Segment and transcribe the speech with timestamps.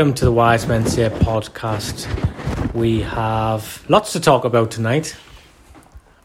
[0.00, 2.08] welcome to the Wise Men Say podcast.
[2.72, 5.14] We have lots to talk about tonight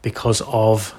[0.02, 0.96] because of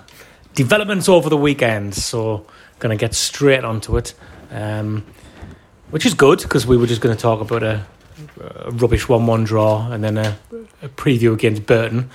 [0.55, 1.95] developments over the weekend.
[1.95, 2.47] So,
[2.79, 4.13] going to get straight onto it,
[4.51, 5.07] um,
[5.89, 7.87] which is good because we were just going to talk about a,
[8.43, 10.37] a rubbish one-one draw and then a,
[10.83, 12.11] a preview against Burton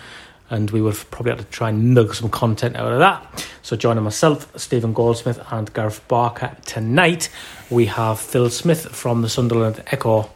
[0.51, 3.47] and we would probably have to try and milk some content out of that.
[3.63, 7.31] So, joining myself, Stephen Goldsmith, and Gareth Barker tonight,
[7.71, 10.29] we have Phil Smith from the Sunderland Echo,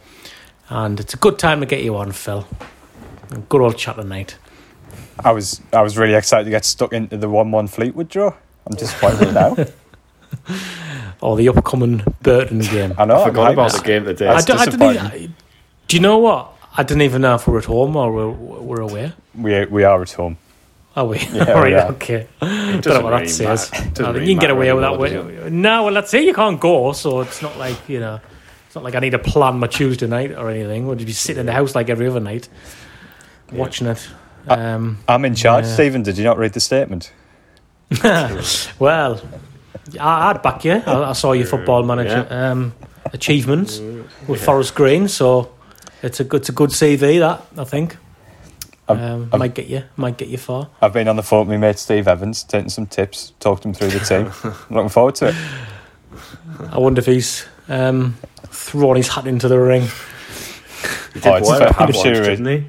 [0.68, 2.46] and it's a good time to get you on, Phil.
[3.48, 4.36] Good old chat tonight.
[5.24, 8.34] I was I was really excited to get stuck into the one-one Fleetwood draw.
[8.66, 9.56] I'm disappointed now.
[11.22, 12.92] Or oh, the upcoming Burton game.
[12.98, 13.22] I know.
[13.22, 13.78] I forgot I'm about hyped.
[13.78, 14.26] the game today.
[14.26, 15.22] That's I don't, I don't disappointing.
[15.22, 15.34] even-
[15.88, 16.52] do you know what?
[16.76, 19.12] I didn't even know if we're at home or we're, we're away.
[19.34, 20.36] We we are at home.
[20.94, 21.18] Are we?
[21.20, 21.88] Yeah, All right, we are.
[21.92, 22.14] okay.
[22.14, 23.72] It don't know doesn't what that really says.
[23.72, 23.84] matter.
[23.90, 25.50] Doesn't think really you can get away with that anymore, way.
[25.50, 28.35] No, well, let's say you can't go, so it's not like you know, it's
[28.76, 30.86] not like I need to plan my Tuesday night or anything.
[30.86, 32.48] We'll just be sitting in the house like every other night,
[33.50, 34.06] watching it.
[34.46, 35.64] Um, I'm in charge.
[35.64, 35.72] Yeah.
[35.74, 37.10] Stephen, did you not read the statement?
[38.78, 39.20] well,
[39.98, 40.72] I, I'd back you.
[40.72, 42.74] I, I saw your football manager um,
[43.12, 43.78] achievements
[44.28, 45.52] with Forest Green, so
[46.02, 47.18] it's a good, it's a good CV.
[47.20, 47.96] That I think.
[48.88, 50.68] I've- Um, I've- might get you, might get you far.
[50.82, 53.72] I've been on the phone with my mate Steve Evans, taking some tips, talked him
[53.74, 54.30] through the team.
[54.70, 55.34] Looking forward to it.
[56.70, 58.16] I wonder if he's um,
[58.48, 59.82] thrown his hat into the ring.
[61.14, 62.66] He did Oh, it's fair- I'm sure it- didn't he?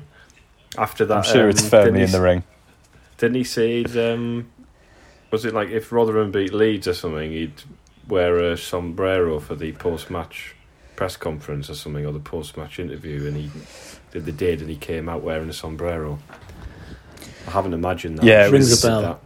[0.77, 2.43] After that, I'm sure it's um, firmly in the ring.
[3.17, 3.77] Didn't he say?
[3.83, 4.47] he'd, Um,
[5.31, 7.63] was it like if Rotherham beat Leeds or something, he'd
[8.07, 10.55] wear a sombrero for the post-match
[10.95, 13.49] press conference or something, or the post-match interview, and he
[14.11, 16.19] did the did, and he came out wearing a sombrero.
[17.47, 18.25] I haven't imagined that.
[18.25, 19.01] Yeah, it Rings a bell.
[19.01, 19.19] That.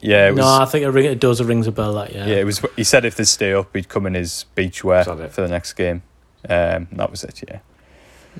[0.00, 0.38] Yeah, it was.
[0.38, 1.40] no, I think it, ring, it does.
[1.40, 1.94] It rings a bell.
[1.94, 2.26] That yeah.
[2.26, 2.64] yeah, it was.
[2.76, 5.32] He said if they stay up, he'd come in his beachwear Is that it?
[5.32, 6.02] for the next game.
[6.48, 7.42] Um, that was it.
[7.48, 7.58] Yeah.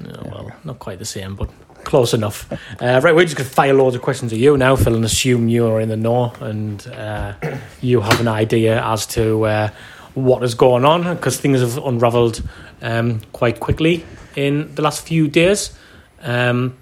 [0.01, 1.51] No, well, not quite the same, but
[1.85, 2.51] close enough.
[2.81, 5.05] Uh, right, we're just going to fire loads of questions at you now, Phil, and
[5.05, 7.35] assume you are in the know and uh,
[7.81, 9.71] you have an idea as to uh,
[10.15, 12.43] what is going on because things have unravelled
[12.83, 14.05] um, quite quickly
[14.37, 15.77] in the last few days.
[16.23, 16.77] Um,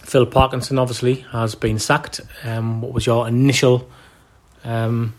[0.00, 2.20] Phil Parkinson obviously has been sacked.
[2.44, 3.90] Um, what was your initial
[4.66, 5.14] um,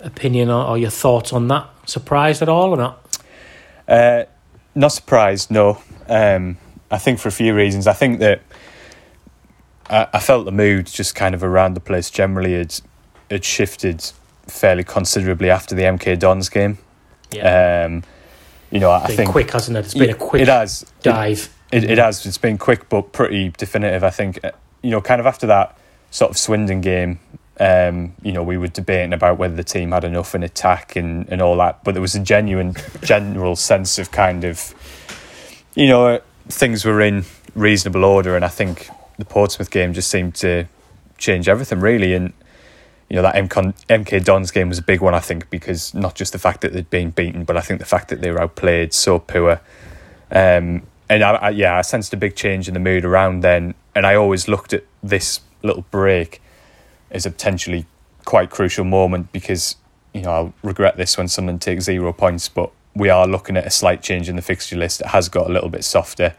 [0.00, 1.66] opinion or, or your thoughts on that?
[1.86, 3.18] Surprised at all or not?
[3.88, 4.24] Uh,
[4.74, 5.78] not surprised, no.
[6.08, 6.56] Um,
[6.90, 7.86] I think for a few reasons.
[7.86, 8.42] I think that
[9.88, 12.74] I, I felt the mood just kind of around the place generally had
[13.30, 14.02] had shifted
[14.46, 16.76] fairly considerably after the MK Dons game.
[17.42, 18.02] Um,
[18.70, 19.84] you know, I think quick, hasn't it?
[19.86, 20.82] It's been a quick It has.
[20.82, 21.48] It- dive.
[21.70, 22.26] It, it has.
[22.26, 24.04] It's been quick but pretty definitive.
[24.04, 24.38] I think.
[24.44, 24.50] Uh,
[24.82, 25.78] You know, kind of after that
[26.10, 27.18] sort of Swindon game,
[27.60, 31.28] um, you know, we were debating about whether the team had enough in attack and,
[31.28, 34.74] and all that, but there was a genuine, general sense of kind of,
[35.74, 37.24] you know, things were in
[37.54, 40.66] reasonable order, and I think the Portsmouth game just seemed to
[41.18, 42.14] change everything really.
[42.14, 42.32] And
[43.08, 46.14] you know that MCon, MK Dons game was a big one, I think, because not
[46.14, 48.40] just the fact that they'd been beaten, but I think the fact that they were
[48.40, 49.60] outplayed so poor.
[50.30, 53.74] Um, and I, I, yeah, I sensed a big change in the mood around then,
[53.94, 56.40] and I always looked at this little break
[57.12, 57.86] as a potentially
[58.24, 59.76] quite crucial moment because
[60.12, 63.66] you know I'll regret this when Sunderland takes zero points, but we are looking at
[63.66, 65.00] a slight change in the fixture list.
[65.00, 66.34] It has got a little bit softer.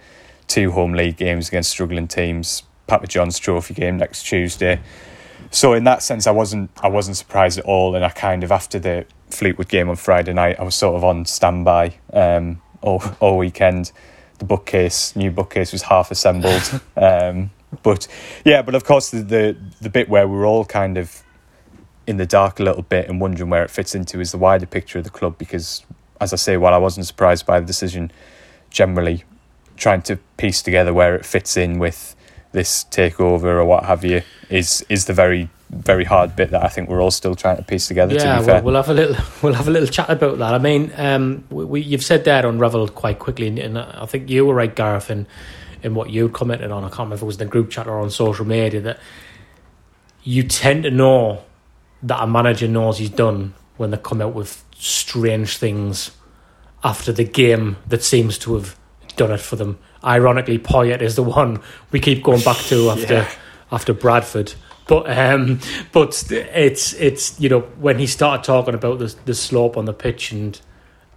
[0.47, 2.63] Two home league games against struggling teams.
[2.85, 4.81] Papa John's Trophy game next Tuesday.
[5.51, 8.51] So in that sense, I wasn't I wasn't surprised at all, and I kind of
[8.51, 13.03] after the Fleetwood game on Friday night, I was sort of on standby um, all
[13.19, 13.91] all weekend.
[14.39, 16.81] The bookcase, new bookcase, was half assembled.
[16.97, 17.51] um,
[17.81, 18.07] but
[18.45, 21.23] yeah, but of course the, the the bit where we're all kind of
[22.05, 24.65] in the dark a little bit and wondering where it fits into is the wider
[24.65, 25.85] picture of the club because,
[26.19, 28.11] as I say, while I wasn't surprised by the decision,
[28.69, 29.23] generally
[29.77, 32.15] trying to piece together where it fits in with
[32.51, 36.67] this takeover or what have you is is the very very hard bit that I
[36.67, 38.13] think we're all still trying to piece together.
[38.13, 40.37] Yeah, to be well, fair, we'll have a little we'll have a little chat about
[40.37, 40.53] that.
[40.53, 44.29] I mean, um, we, we, you've said that unravelled quite quickly, and, and I think
[44.29, 45.25] you were right, Gareth, in
[45.83, 46.83] in what you commented on.
[46.83, 48.99] I can't remember if it was in the group chat or on social media that
[50.23, 51.43] you tend to know
[52.01, 56.11] that a manager knows he's done when they come out with strange things
[56.83, 58.77] after the game that seems to have
[59.15, 59.77] done it for them.
[60.03, 63.31] Ironically, Poyet is the one we keep going back to after Yeah.
[63.71, 64.53] after Bradford.
[64.85, 65.59] But um,
[65.93, 69.93] but it's it's you know when he started talking about the the slope on the
[69.93, 70.59] pitch and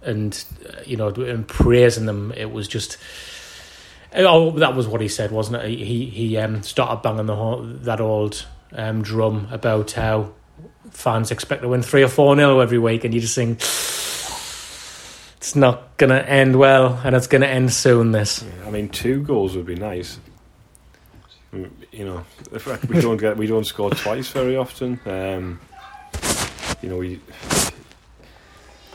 [0.01, 2.97] and uh, you know and praising them, it was just
[4.15, 5.69] oh that was what he said, wasn't it?
[5.69, 10.31] He he um, started banging the whole, that old um, drum about how
[10.91, 13.57] fans expect to win three or four nil every week, and you just think
[15.37, 18.11] it's not going to end well, and it's going to end soon.
[18.11, 18.43] This.
[18.65, 20.19] I mean, two goals would be nice.
[21.53, 22.25] Mm, You know,
[22.89, 24.99] we don't get we don't score twice very often.
[25.05, 25.59] Um,
[26.81, 27.19] you know, we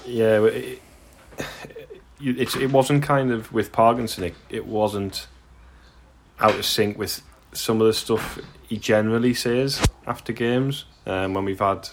[0.06, 0.82] yeah, it,
[2.22, 4.24] you- it's it wasn't kind of with Parkinson.
[4.24, 5.26] It, it wasn't
[6.40, 7.22] out of sync with
[7.52, 8.38] some of the stuff
[8.68, 11.88] he generally says after games um, when we've had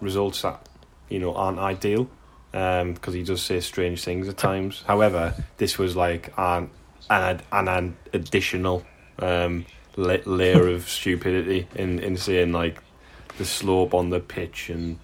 [0.00, 0.68] results that
[1.08, 2.08] you know aren't ideal
[2.52, 4.84] because he does say strange things at times.
[4.86, 6.70] However, this was like an
[7.10, 8.84] an, an, an additional
[9.18, 12.80] um, layer of stupidity in, in saying like
[13.38, 14.98] the slope on the pitch and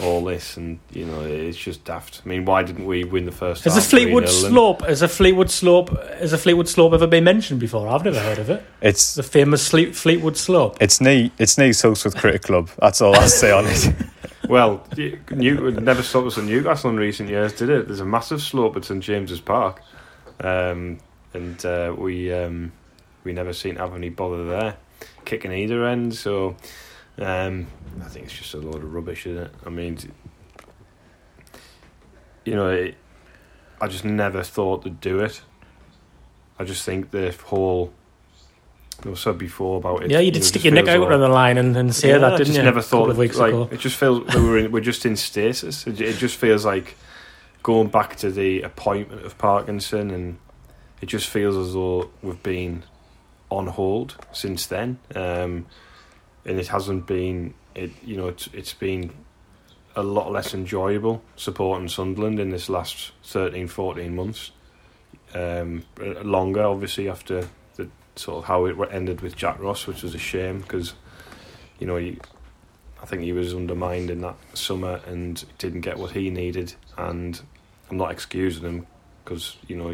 [0.00, 2.22] all this, and you know it's just daft.
[2.24, 3.64] I mean, why didn't we win the first?
[3.64, 4.82] Has a Fleetwood slope?
[4.82, 5.90] Has a Fleetwood slope?
[6.18, 7.88] Has a Fleetwood slope ever been mentioned before?
[7.88, 8.62] I've never heard of it.
[8.80, 10.76] It's The famous Fleet, Fleetwood slope.
[10.80, 12.70] it's knee it's knee soaks with Cricket Club.
[12.80, 13.92] That's all I'll say on it.
[14.46, 17.86] Well, you- New never stopped us in Newcastle in recent years, did it?
[17.86, 19.80] There's a massive slope at St James's Park,
[20.40, 20.98] um,
[21.32, 22.70] and uh, we um,
[23.24, 24.76] we never seem to have any bother there,
[25.24, 26.14] kicking either end.
[26.14, 26.56] So
[27.18, 27.66] um,
[28.02, 29.54] I think it's just a load of rubbish, isn't it?
[29.64, 29.98] I mean,
[32.44, 32.96] you know, it,
[33.80, 35.40] I just never thought to do it.
[36.58, 37.92] I just think the whole.
[39.04, 40.10] I said before about it.
[40.10, 42.10] yeah, you know, did stick your neck out all- on the line and, and say
[42.10, 42.62] yeah, that, didn't just you?
[42.62, 43.68] never a thought couple of weeks like, ago.
[43.70, 45.86] It just feels we're in, we're just in stasis.
[45.86, 46.96] It, it just feels like
[47.62, 50.38] going back to the appointment of Parkinson, and
[51.02, 52.84] it just feels as though we've been
[53.50, 55.66] on hold since then, um,
[56.44, 57.54] and it hasn't been.
[57.74, 59.12] It you know it's it's been
[59.96, 64.50] a lot less enjoyable supporting Sunderland in this last 13, 14 months.
[65.34, 70.14] Um, longer, obviously, after the sort of how it ended with Jack Ross, which was
[70.14, 70.94] a shame because
[71.78, 72.18] you know, he,
[73.02, 76.74] I think he was undermined in that summer and didn't get what he needed.
[76.96, 77.40] And
[77.90, 78.86] I'm not excusing him
[79.24, 79.90] because you know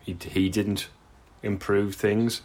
[0.00, 0.88] he he didn't
[1.42, 2.40] improve things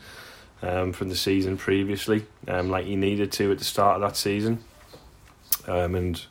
[0.61, 4.17] um, from the season previously, um, like he needed to at the start of that
[4.17, 4.63] season.
[5.67, 6.21] Um, and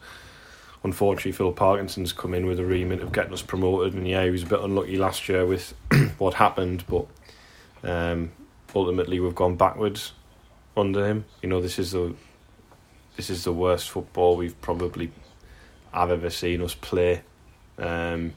[0.83, 3.95] unfortunately, Phil Parkinson's come in with a remit of getting us promoted.
[3.95, 5.75] And yeah, he was a bit unlucky last year with
[6.19, 7.07] what happened, but
[7.85, 8.33] um,
[8.75, 10.13] ultimately we've gone backwards
[10.77, 11.25] under him.
[11.43, 12.15] You know, this is the
[13.17, 15.11] this is the worst football we've probably
[15.93, 17.23] I've ever seen us play.
[17.79, 18.35] Um,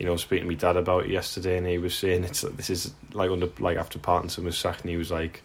[0.00, 2.70] you know, speaking to my dad about it yesterday, and he was saying it's this
[2.70, 5.42] is like under like after Parkinson was sacked, and he was like,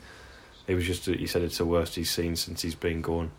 [0.65, 3.31] it was just he said it's the worst he's seen since he's been gone.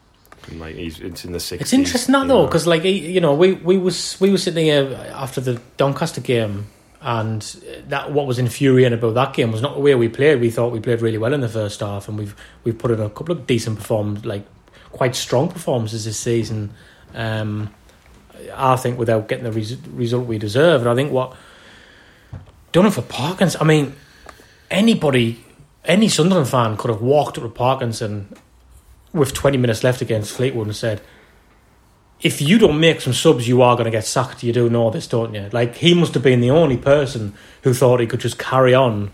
[0.48, 1.68] And like he's it's in the sixties.
[1.68, 4.94] It's interesting that though, because like you know, we we was we were sitting here
[5.14, 6.66] after the Doncaster game,
[7.00, 7.40] and
[7.88, 10.38] that what was infuriating about that game was not the way we played.
[10.38, 13.00] We thought we played really well in the first half, and we've we've put in
[13.00, 14.44] a couple of decent performed, like
[14.92, 16.74] quite strong performances this season.
[17.14, 17.72] Um,
[18.54, 21.36] I think without getting the res- result we deserve, and I think what
[22.72, 23.60] done for Parkinson.
[23.60, 23.94] I mean,
[24.70, 25.44] anybody,
[25.84, 28.34] any Sunderland fan could have walked up to Parkinson
[29.12, 31.00] with 20 minutes left against Fleetwood and said,
[32.20, 34.42] if you don't make some subs, you are going to get sacked.
[34.42, 35.48] You do know this, don't you?
[35.52, 39.12] Like, he must have been the only person who thought he could just carry on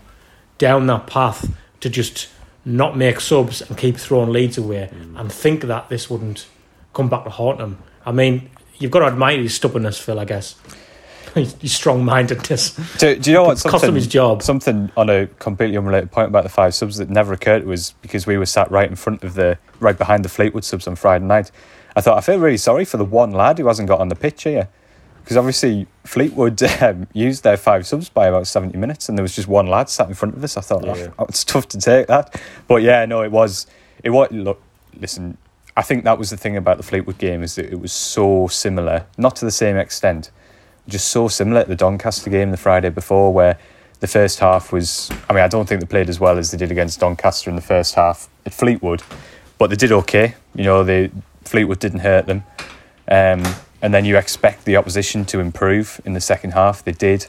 [0.57, 2.29] down that path to just
[2.65, 5.19] not make subs and keep throwing leads away mm.
[5.19, 6.47] and think that this wouldn't
[6.93, 7.77] come back to haunt him.
[8.05, 8.49] I mean,
[8.79, 10.55] you've got to admire his stubbornness, Phil, I guess.
[11.33, 12.75] his strong mindedness.
[12.97, 13.53] Do, do you know what?
[13.53, 14.43] It's cost him his job.
[14.43, 18.27] Something on a completely unrelated point about the five subs that never occurred was because
[18.27, 21.25] we were sat right in front of the, right behind the Fleetwood subs on Friday
[21.25, 21.49] night.
[21.95, 24.15] I thought I feel really sorry for the one lad who hasn't got on the
[24.15, 24.69] pitch here,
[25.23, 29.35] because obviously Fleetwood um, used their five subs by about seventy minutes, and there was
[29.35, 30.57] just one lad sat in front of us.
[30.57, 31.09] I thought Yeah.
[31.19, 33.67] oh, it's tough to take that, but yeah, no, it was.
[34.03, 34.31] It was.
[34.31, 34.61] Look,
[34.99, 35.37] listen.
[35.75, 38.47] I think that was the thing about the Fleetwood game is that it was so
[38.47, 40.29] similar, not to the same extent,
[40.87, 43.57] just so similar to the Doncaster game the Friday before, where
[43.99, 45.09] the first half was.
[45.29, 47.55] I mean, I don't think they played as well as they did against Doncaster in
[47.55, 49.01] the first half at Fleetwood,
[49.57, 50.35] but they did okay.
[50.53, 51.09] You know, they
[51.45, 52.43] Fleetwood didn't hurt them,
[53.07, 53.43] um,
[53.81, 56.83] and then you expect the opposition to improve in the second half.
[56.83, 57.27] They did,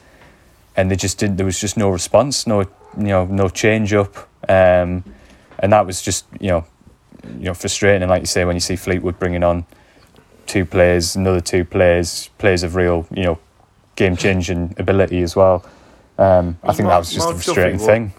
[0.76, 1.36] and they just didn't.
[1.36, 2.60] There was just no response, no
[2.98, 4.16] you know, no change up,
[4.48, 5.04] um,
[5.58, 6.66] and that was just you know,
[7.38, 8.02] you know, frustrating.
[8.02, 9.64] And like you say, when you see Fleetwood bringing on
[10.46, 13.38] two players, another two players, players of real, you know,
[13.96, 15.64] game changing ability as well.
[16.18, 18.12] Um, I Was think that was just Mark a frustrating Duffy, thing.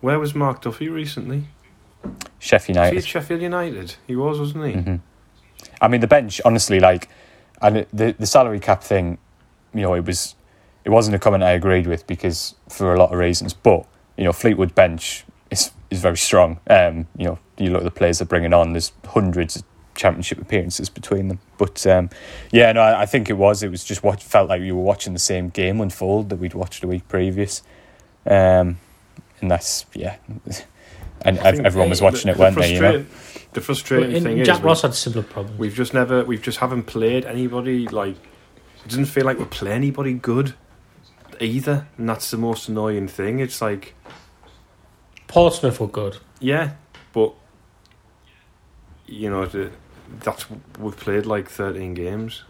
[0.00, 1.44] Where was Mark Duffy recently?
[2.38, 2.98] Sheffield Was he United.
[2.98, 3.94] at Sheffield United?
[4.06, 4.72] He was, wasn't he?
[4.72, 4.96] hmm
[5.80, 7.08] I mean, the bench, honestly, like,
[7.60, 9.18] and the the salary cap thing,
[9.74, 10.34] you know, it was,
[10.84, 13.52] it wasn't a comment I agreed with because for a lot of reasons.
[13.54, 16.58] But you know, Fleetwood bench is is very strong.
[16.68, 18.72] Um, you know, you look at the players they're bringing on.
[18.72, 21.38] There's hundreds, of championship appearances between them.
[21.58, 22.10] But um,
[22.50, 23.62] yeah, no, I, I think it was.
[23.62, 26.54] It was just what felt like you were watching the same game unfold that we'd
[26.54, 27.62] watched a week previous.
[28.26, 28.78] Um,
[29.40, 30.16] and that's yeah,
[31.22, 32.74] and I everyone was watching the, it, weren't they?
[32.74, 35.58] You know, frustrating- The frustrating And thing Jack is, Ross we, had similar problems.
[35.58, 38.16] we've just never, we've just haven't played anybody like.
[38.84, 40.54] It doesn't feel like we play anybody good
[41.40, 43.38] either, and that's the most annoying thing.
[43.38, 43.94] It's like,
[45.32, 46.18] Portsmouth were good.
[46.40, 46.72] yeah,
[47.14, 47.32] but
[49.06, 49.46] you know,
[50.20, 50.44] that's
[50.78, 52.42] we've played like thirteen games.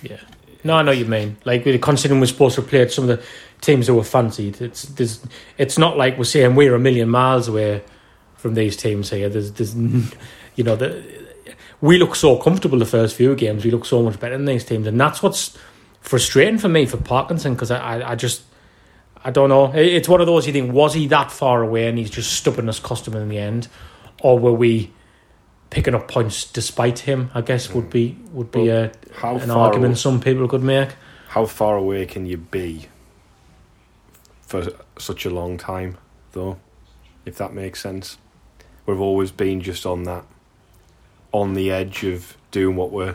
[0.00, 0.20] Yeah.
[0.62, 1.38] No, I know what you mean.
[1.44, 3.24] Like considering we're supposed to have played some of the
[3.60, 5.26] teams that were fancied, it's there's,
[5.58, 7.82] it's not like we're saying we're a million miles away
[8.36, 9.28] from these teams here.
[9.28, 9.74] There's there's
[10.54, 11.02] you know the
[11.80, 13.64] we look so comfortable the first few games.
[13.64, 15.58] We look so much better than these teams, and that's what's
[16.00, 18.44] frustrating for me for Parkinson because I, I I just
[19.24, 19.72] I don't know.
[19.74, 22.78] It's one of those you think was he that far away and he's just stubbornness
[22.78, 23.68] cost him in the end,
[24.22, 24.92] or were we?
[25.68, 29.52] Picking up points despite him, I guess would be would be a, uh, How an
[29.52, 30.96] argument aw- some people could make.
[31.28, 32.88] how far away can you be
[34.40, 34.66] for
[34.98, 35.96] such a long time,
[36.32, 36.58] though?
[37.24, 38.18] If that makes sense.
[38.84, 40.24] We've always been just on that,
[41.30, 43.12] on the edge of doing what we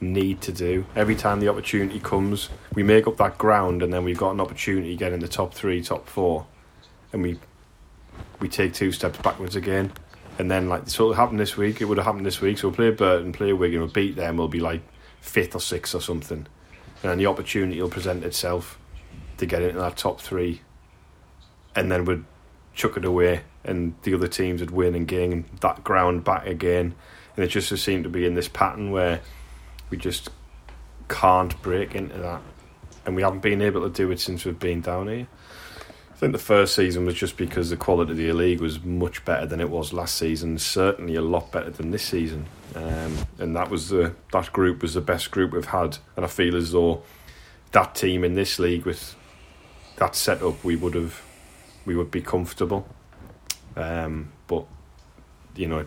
[0.00, 0.86] need to do.
[0.94, 4.40] Every time the opportunity comes, we make up that ground, and then we've got an
[4.40, 6.46] opportunity to get in the top three, top four,
[7.12, 7.38] and we
[8.40, 9.92] we take two steps backwards again.
[10.38, 11.80] And then, like, this will happen this week.
[11.80, 12.58] It would have happened this week.
[12.58, 14.36] So we'll play Burton, play Wigan, we'll beat them.
[14.36, 14.82] We'll be like
[15.20, 16.46] fifth or sixth or something
[17.02, 18.78] and then the opportunity will present itself
[19.36, 20.62] to get into that top three,
[21.76, 22.24] and then we'd
[22.74, 26.94] chuck it away, and the other teams would win and gain that ground back again,
[27.36, 29.20] and it just seemed to be in this pattern where
[29.90, 30.30] we just
[31.08, 32.42] can't break into that,
[33.06, 35.26] and we haven't been able to do it since we've been down here.
[36.10, 39.24] I think the first season was just because the quality of the league was much
[39.24, 40.58] better than it was last season.
[40.58, 44.94] Certainly a lot better than this season, um, and that was the that group was
[44.94, 45.98] the best group we've had.
[46.16, 47.02] And I feel as though
[47.72, 49.14] that team in this league with
[49.96, 51.22] that setup, we would have
[51.84, 52.88] we would be comfortable.
[53.76, 54.66] Um, but
[55.54, 55.86] you know,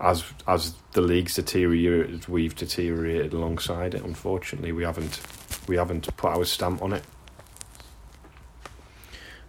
[0.00, 4.02] as as the league's deteriorated, we've deteriorated alongside it.
[4.02, 5.20] Unfortunately, we haven't
[5.68, 7.02] we haven't put our stamp on it.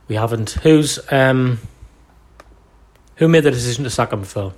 [0.08, 0.52] We haven't.
[0.52, 1.60] Who's um,
[3.16, 4.54] who made the decision to sack him, Phil?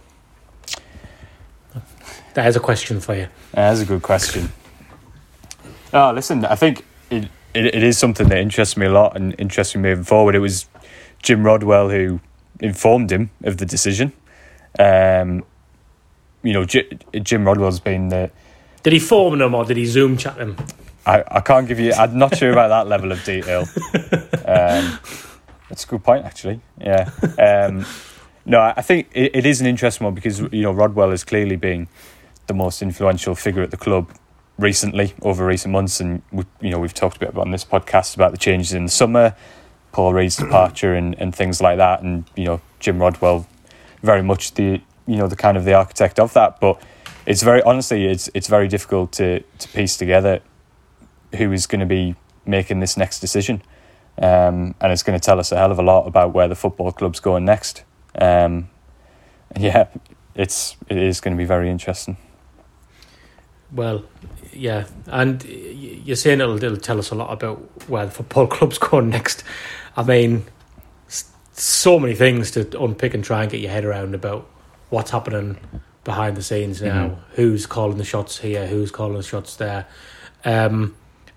[2.34, 3.24] That is a question for you.
[3.24, 4.50] Uh, that's a good question.
[5.94, 9.34] Oh, listen, I think it, it it is something that interests me a lot and
[9.40, 10.36] interests me moving forward.
[10.36, 10.68] It was
[11.24, 12.20] Jim Rodwell who
[12.60, 14.14] informed him of the decision.
[14.78, 15.44] Um,
[16.44, 16.90] you know, J-
[17.22, 18.32] Jim Rodwell's been the.
[18.84, 20.56] Did he phone him or did he Zoom chat him?
[21.06, 21.94] I, I can't give you.
[21.94, 23.66] I'm not sure about that level of detail.
[24.48, 24.98] Um,
[25.68, 26.62] that's a good point, actually.
[26.80, 27.10] Yeah.
[27.38, 27.86] Um,
[28.46, 31.58] no, I think it, it is an interesting one because you know Rodwell has clearly
[31.58, 31.90] been
[32.48, 34.10] the most influential figure at the club
[34.58, 37.66] recently over recent months, and we, you know we've talked a bit about on this
[37.66, 39.36] podcast about the changes in the summer,
[39.92, 43.48] Paul Reid's departure, and, and things like that, and you know Jim Rodwell,
[44.02, 46.82] very much the you know the kind of the architect of that, but
[47.26, 50.42] it's very honestly it's it's very difficult to to piece together
[51.36, 53.62] who is going to be making this next decision.
[54.20, 56.56] Um, and it's going to tell us a hell of a lot about where the
[56.56, 57.84] football club's going next.
[58.20, 58.70] Um,
[59.58, 59.88] yeah,
[60.36, 62.18] it's it is going to be very interesting.
[63.72, 64.06] Well,
[64.54, 68.78] yeah, and you're saying it'll, it'll tell us a lot about where the football club's
[68.78, 69.44] going next.
[69.96, 70.46] I mean,
[71.54, 74.48] so many things to unpick and try and get your head around about
[74.90, 75.58] what's happening
[76.04, 77.08] behind the scenes now.
[77.08, 77.18] Mhm.
[77.36, 78.66] Who's calling the shots here?
[78.68, 79.86] Who's calling the shots there?
[80.46, 80.96] Um,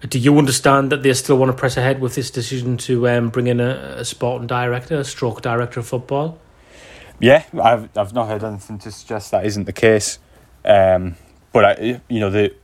[0.08, 3.28] do you understand that they still want to press ahead with this decision to um,
[3.28, 6.38] bring in a, a sporting director, a stroke director of football?
[7.18, 10.18] Yeah, I've I've not heard anything to suggest that isn't the case.
[10.64, 11.16] Um,
[11.52, 12.54] but I, you know the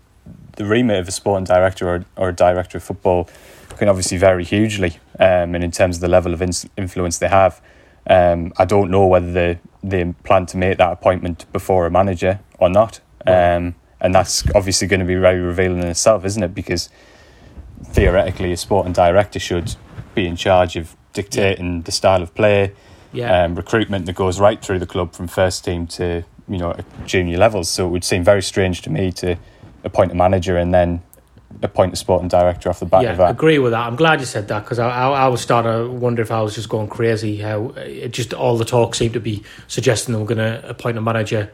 [0.56, 3.28] the remit of a sporting director or or a director of football
[3.76, 4.98] can obviously vary hugely.
[5.18, 7.60] Um, and in terms of the level of in- influence they have,
[8.08, 12.40] um, I don't know whether they they plan to make that appointment before a manager
[12.58, 13.00] or not.
[13.26, 16.54] Um, and that's obviously going to be very revealing in itself, isn't it?
[16.54, 16.88] Because
[17.84, 19.76] theoretically, a sporting director should
[20.14, 22.72] be in charge of dictating the style of play,
[23.12, 26.76] Yeah, um, recruitment that goes right through the club from first team to you know
[27.06, 27.70] junior levels.
[27.70, 29.36] So it would seem very strange to me to
[29.84, 31.02] appoint a manager and then
[31.62, 33.26] appoint a sporting director off the back yeah, of that.
[33.26, 33.86] I agree with that.
[33.86, 36.40] I'm glad you said that because I, I, I was starting to wonder if I
[36.42, 37.36] was just going crazy.
[37.36, 40.98] How it just all the talk seemed to be suggesting they were going to appoint
[40.98, 41.50] a manager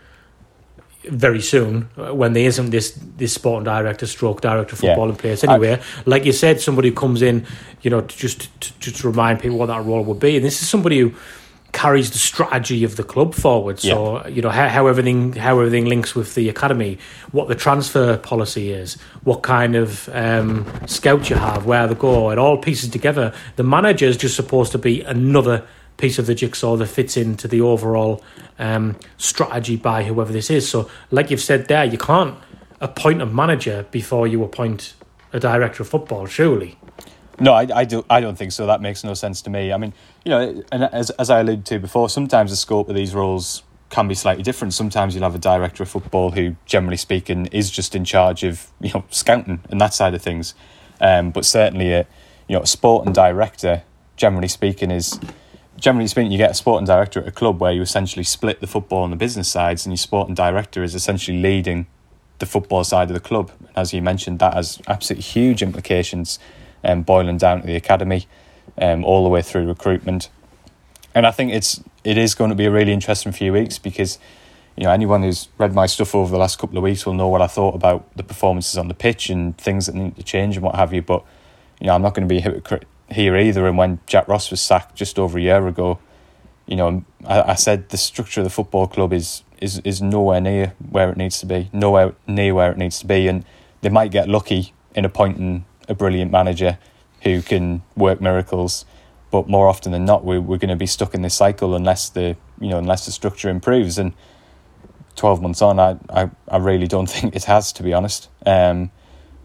[1.05, 4.91] very soon uh, when there isn't this this sporting director, stroke director of Yeah.
[4.91, 5.81] football in place anyway.
[6.07, 7.45] like you said, somebody who comes in,
[7.83, 10.37] you know, to just to, just to remind people what that role would be.
[10.37, 11.13] And this is somebody who
[11.83, 13.81] carries the strategy of the club forward.
[13.81, 16.99] So you know how, how everything how everything links with the academy,
[17.33, 22.31] what the transfer policy is, what kind of um, scouts you have, where they go.
[22.31, 23.35] It all pieces together.
[23.57, 27.49] The manager is just supposed to be another piece of the jigsaw that fits into
[27.49, 28.23] the overall
[28.61, 30.69] um, strategy by whoever this is.
[30.69, 32.39] So, like you've said there, you can't
[32.81, 34.95] appoint a manager before you appoint
[35.33, 36.27] a director of football.
[36.27, 36.79] Surely.
[37.43, 38.67] No, I, I, do, I don't think so.
[38.67, 39.73] That makes no sense to me.
[39.73, 39.93] I mean,
[40.25, 43.65] you know, and as, as I alluded to before, sometimes the scope of these roles
[43.91, 44.75] can be slightly different.
[44.75, 48.69] Sometimes you'll have a director of football who, generally speaking, is just in charge of
[48.81, 50.55] you know scouting and that side of things.
[51.01, 52.07] Um, but certainly, a
[52.47, 53.83] you know, a sporting director,
[54.17, 55.19] generally speaking, is
[55.77, 58.69] generally speaking, you get a sporting director at a club where you essentially split the
[58.69, 61.87] football and the business sides, and your sporting director is essentially leading
[62.39, 63.51] the football side of the club.
[63.75, 66.39] As you mentioned, that has absolutely huge implications
[66.85, 68.27] um, boiling down to the academy,
[68.81, 70.29] um, all the way through recruitment.
[71.15, 74.19] And I think it's it is going to be a really interesting few weeks because
[74.77, 77.29] you know anyone who's read my stuff over the last couple of weeks will know
[77.29, 80.57] what I thought about the performances on the pitch and things that need to change
[80.57, 81.03] and what have you.
[81.03, 81.25] But
[81.81, 83.67] you know I'm not going to be a hypocrite here either.
[83.67, 85.99] And when Jack Ross was sacked just over a year ago,
[86.67, 90.41] you know I, I said the structure of the football club is is is nowhere
[90.41, 93.45] near where it needs to be, nowhere near where it needs to be, and
[93.83, 96.79] they might get lucky in appointing a brilliant manager
[97.23, 98.85] who can work miracles.
[99.31, 102.11] But more often than not, we're, we're going to be stuck in this cycle unless
[102.11, 103.99] the you know unless the structure improves.
[103.99, 104.13] And
[105.17, 108.29] twelve months on, I, I, I really don't think it has, to be honest.
[108.45, 108.91] Um,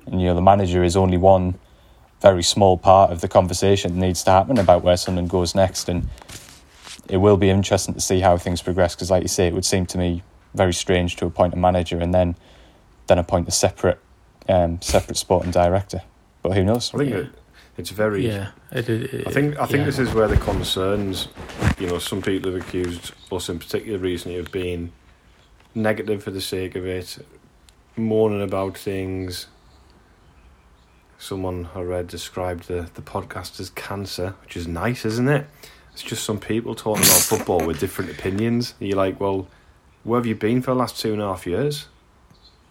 [0.06, 1.58] and you know the manager is only one
[2.22, 5.88] very small part of the conversation that needs to happen about where Sunderland goes next.
[5.88, 6.10] And
[7.08, 9.66] it will be interesting to see how things progress because, like you say, it would
[9.66, 12.36] seem to me very strange to appoint a manager and then
[13.08, 14.00] then appoint a separate
[14.50, 16.02] um, separate sporting director.
[16.48, 16.94] But who knows?
[16.94, 17.30] I think it,
[17.76, 18.26] it's very.
[18.26, 19.86] Yeah, it, it, I think I think yeah.
[19.86, 21.28] this is where the concerns.
[21.78, 24.94] You know, some people have accused us in particular recently of being
[25.76, 27.18] negative for the sake of it,
[27.98, 29.48] moaning about things.
[31.18, 35.48] Someone I read described the, the podcast as cancer, which is nice, isn't it?
[35.92, 38.74] It's just some people talking about football with different opinions.
[38.80, 39.50] And you're like, well,
[40.06, 41.88] where have you been for the last two and a half years?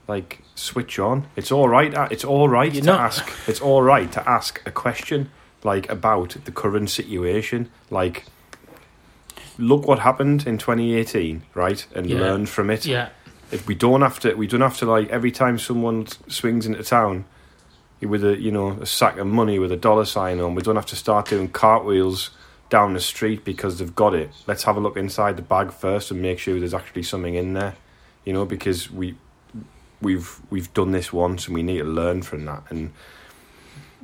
[0.09, 1.27] Like, switch on.
[1.37, 1.93] It's all right.
[2.11, 3.33] It's all right You're to not- ask.
[3.49, 5.31] It's all right to ask a question
[5.63, 7.71] like about the current situation.
[7.91, 8.25] Like,
[9.59, 12.19] look what happened in 2018, right, and Yeah.
[12.21, 12.85] learn from it.
[12.87, 13.09] Yeah,
[13.53, 16.83] If we don't have to, we don't have to like every time someone swings into
[16.83, 17.25] town
[18.03, 20.55] with a you know a sack of money with a dollar sign on.
[20.57, 22.31] We don't have to start doing cartwheels
[22.71, 24.31] down the street because they've got it.
[24.49, 27.53] Let's have a look inside the bag first and make sure there's actually something in
[27.55, 27.75] there.
[28.25, 29.15] You know, because we
[30.01, 32.65] we've we've done this once and we need to learn from that.
[32.71, 32.93] And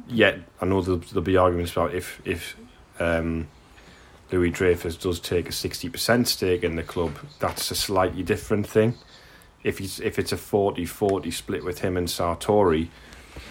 [0.09, 2.57] yet, I know there'll, there'll be arguments about if if
[2.99, 3.49] um,
[4.31, 8.67] Louis Dreyfus does take a sixty percent stake in the club, that's a slightly different
[8.67, 8.95] thing.
[9.63, 12.89] If he's if it's a 40-40 split with him and Sartori,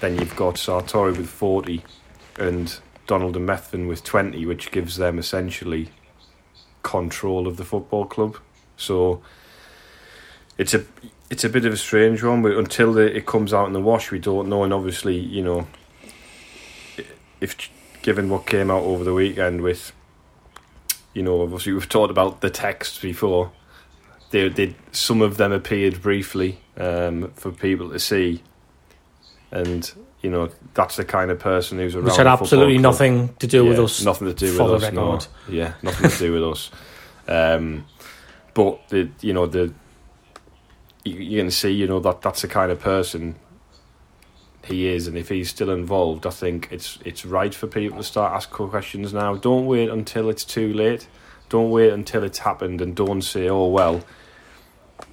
[0.02, 1.84] then you've got Sartori with forty
[2.38, 5.90] and Donald and Methven with twenty, which gives them essentially
[6.84, 8.38] control of the football club.
[8.76, 9.22] So
[10.58, 10.84] it's a
[11.32, 13.80] it's a bit of a strange one, but until the, it comes out in the
[13.80, 14.66] wash, we don't know.
[14.66, 15.66] And obviously, you know,
[17.40, 19.94] if given what came out over the weekend with,
[21.14, 23.52] you know, obviously we've talked about the texts before.
[24.32, 28.42] They did some of them appeared briefly um, for people to see,
[29.52, 29.92] and
[30.22, 32.06] you know that's the kind of person who's around.
[32.06, 32.84] which had absolutely club.
[32.84, 34.06] nothing to do with us.
[34.06, 34.94] Nothing to do with us.
[34.94, 35.20] No.
[35.50, 36.72] Yeah, nothing to do with us.
[37.28, 37.86] Um,
[38.54, 39.74] but the you know the
[41.04, 43.36] you, you can see you know that that's the kind of person
[44.66, 48.04] he is, and if he's still involved, I think it's it's right for people to
[48.04, 49.36] start asking questions now.
[49.36, 51.08] Don't wait until it's too late.
[51.50, 54.04] Don't wait until it's happened, and don't say, "Oh well."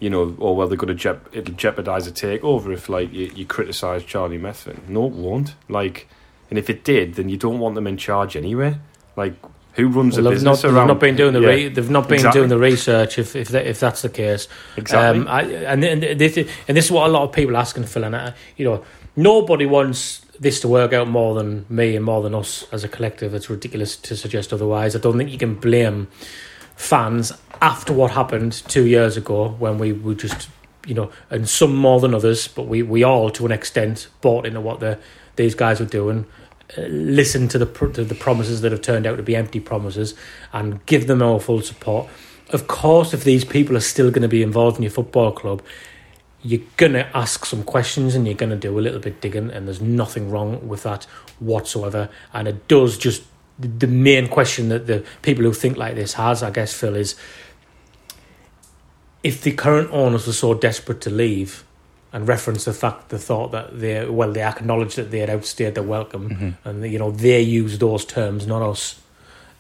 [0.01, 3.33] You know, oh well, they're going to jep- it'll jeopardize a takeover if like you,
[3.35, 4.87] you criticize Charlie Methven.
[4.87, 5.55] No, it won't.
[5.69, 6.09] Like,
[6.51, 8.79] and if it did, then you don't want them in charge anyway.
[9.17, 9.35] Like,
[9.79, 11.89] who runs Well, a they've not, business they've not been doing the Yeah, re- they've
[11.91, 12.41] not been exactly.
[12.41, 14.47] doing the research if if, that, if that's the case.
[14.77, 15.21] exactly.
[15.23, 17.61] Um, I, and and this is- and this is what a lot of people are
[17.61, 18.85] asking Phil and I, you know
[19.17, 22.89] nobody wants this to work out more than me and more than us as a
[22.89, 23.35] collective.
[23.35, 24.95] It's ridiculous to suggest otherwise.
[24.95, 26.07] I don't think you can blame
[26.77, 30.49] fans after what happened two years ago when we were just
[30.87, 34.47] you know and some more than others, but we we all to an extent bought
[34.47, 34.99] into what the
[35.37, 36.27] these guys were doing.
[36.77, 40.15] Listen to the to the promises that have turned out to be empty promises,
[40.53, 42.09] and give them our full support.
[42.51, 45.63] Of course, if these people are still going to be involved in your football club,
[46.43, 49.51] you're going to ask some questions and you're going to do a little bit digging,
[49.51, 51.05] and there's nothing wrong with that
[51.39, 52.11] whatsoever.
[52.33, 53.23] And it does just
[53.59, 57.17] the main question that the people who think like this has, I guess, Phil, is
[59.25, 61.65] if the current owners were so desperate to leave
[62.13, 65.75] and reference the fact the thought that they well they acknowledged that they had outstayed
[65.75, 66.69] their welcome Mm-hmm.
[66.69, 69.01] and you know they used those terms not us.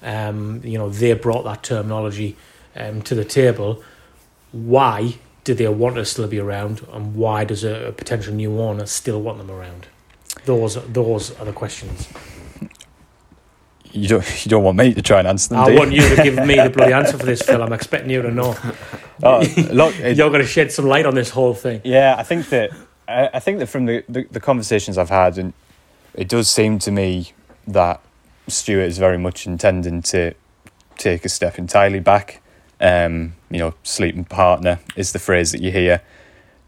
[0.02, 2.36] Um, you know they brought that terminology
[2.76, 3.82] um, to the table.
[4.52, 8.60] Why do they want to still be around and why does a, a potential new
[8.60, 9.86] owner still want them around?
[10.44, 12.08] Those those are the questions
[13.92, 15.58] You don't you don't want me to try and answer them.
[15.60, 15.78] I you?
[15.78, 18.30] want you to give me the bloody answer for this Phil I'm expecting you to
[18.30, 18.56] know
[19.22, 19.38] Oh,
[19.72, 22.48] look, it- you're going to shed some light on this whole thing Yeah, I think
[22.50, 22.70] that
[23.08, 25.54] I, I think that from the, the, the conversations I've had, and
[26.14, 27.32] it does seem to me
[27.66, 28.00] that
[28.48, 30.34] Stewart is very much intending to
[30.98, 32.42] take a step entirely back.
[32.80, 36.02] Um, you know, sleeping partner is the phrase that you hear.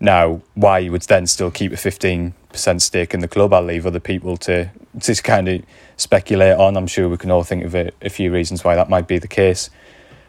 [0.01, 3.63] Now, why you would then still keep a fifteen percent stake in the club, I'll
[3.63, 5.63] leave other people to to kind of
[5.97, 6.77] speculate on.
[6.77, 9.19] I'm sure we can all think of a, a few reasons why that might be
[9.19, 9.71] the case.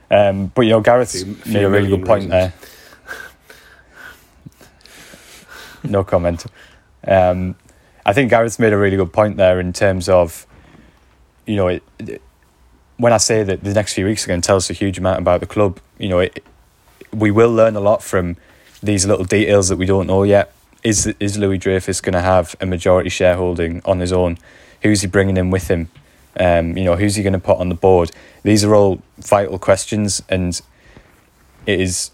[0.10, 2.32] Um, but you know, Gareth Few- made a really good point reasons.
[2.32, 2.54] there.
[5.84, 6.46] no comment.
[7.08, 7.56] Um,
[8.06, 10.46] I think Gareth's made a really good point there in terms of,
[11.46, 12.22] you know, it, it-
[12.98, 15.00] when I say that the next few weeks are going to tell us a huge
[15.00, 16.44] amount about the club, you know, it,
[17.12, 18.38] we will learn a lot from
[18.84, 20.54] these little details that we don't know yet.
[20.84, 24.38] Is is Louis Dreyfus going to have a majority shareholding on his own?
[24.82, 25.90] Who's he bringing in with him?
[26.40, 28.12] Um, you know, who's he going to put on the board?
[28.42, 30.60] These are all vital questions, and
[31.68, 32.10] it is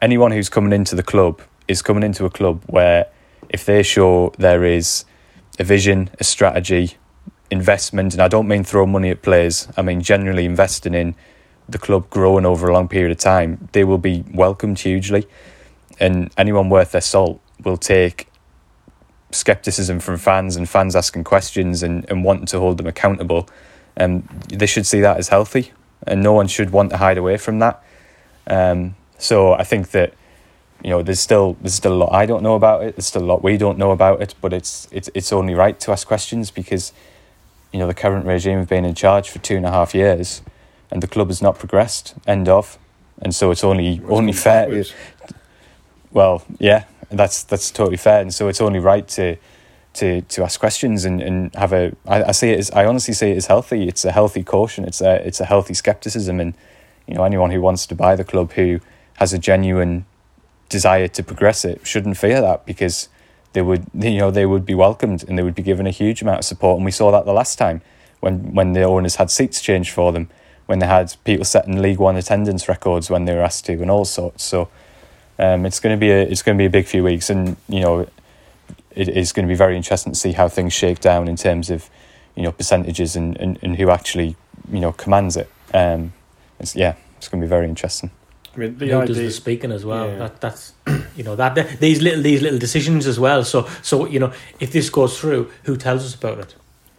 [0.00, 3.06] anyone who's coming into the club is coming into a club where
[3.48, 5.04] if they show there is
[5.60, 6.96] a vision, a strategy,
[7.50, 11.14] investment, and I don't mean throw money at players, I mean generally investing in
[11.68, 15.28] the club growing over a long period of time, they will be welcomed hugely.
[16.00, 18.28] And anyone worth their salt will take
[19.32, 23.48] skepticism from fans and fans asking questions and, and wanting to hold them accountable.
[23.96, 25.72] And they should see that as healthy,
[26.06, 27.82] and no one should want to hide away from that.
[28.46, 30.14] Um, so I think that
[30.82, 32.96] you know there's still there's still a lot I don't know about it.
[32.96, 35.78] There's still a lot we don't know about it, but it's it's it's only right
[35.80, 36.92] to ask questions because
[37.72, 40.42] you know the current regime have been in charge for two and a half years,
[40.90, 42.14] and the club has not progressed.
[42.26, 42.78] End of,
[43.20, 44.84] and so it's only only fair.
[46.12, 46.84] Well, yeah,
[47.18, 49.36] that's that's totally fair, and so it's only right to
[49.94, 51.92] to to ask questions and, and have a.
[52.06, 53.88] I, I say it as I honestly say it is healthy.
[53.88, 54.84] It's a healthy caution.
[54.84, 56.54] It's a it's a healthy skepticism, and
[57.06, 58.80] you know anyone who wants to buy the club who
[59.14, 60.06] has a genuine
[60.68, 63.08] desire to progress it shouldn't fear that because
[63.52, 66.22] they would you know they would be welcomed and they would be given a huge
[66.22, 67.82] amount of support, and we saw that the last time
[68.20, 70.28] when when the owners had seats changed for them,
[70.66, 73.90] when they had people setting League One attendance records when they were asked to, and
[73.90, 74.44] all sorts.
[74.44, 74.68] So.
[75.40, 77.56] Um, it's going to be a it's going to be a big few weeks, and
[77.66, 78.06] you know,
[78.90, 81.70] it is going to be very interesting to see how things shake down in terms
[81.70, 81.88] of,
[82.34, 84.36] you know, percentages and, and, and who actually
[84.70, 85.50] you know commands it.
[85.72, 86.12] Um,
[86.58, 88.10] it's, yeah, it's going to be very interesting.
[88.54, 90.08] I mean, the who does the speaking as well.
[90.08, 90.16] Yeah.
[90.16, 90.74] That that's
[91.16, 93.42] you know that that- these little these little decisions as well.
[93.42, 96.54] So so you know if this goes through, who tells us about it?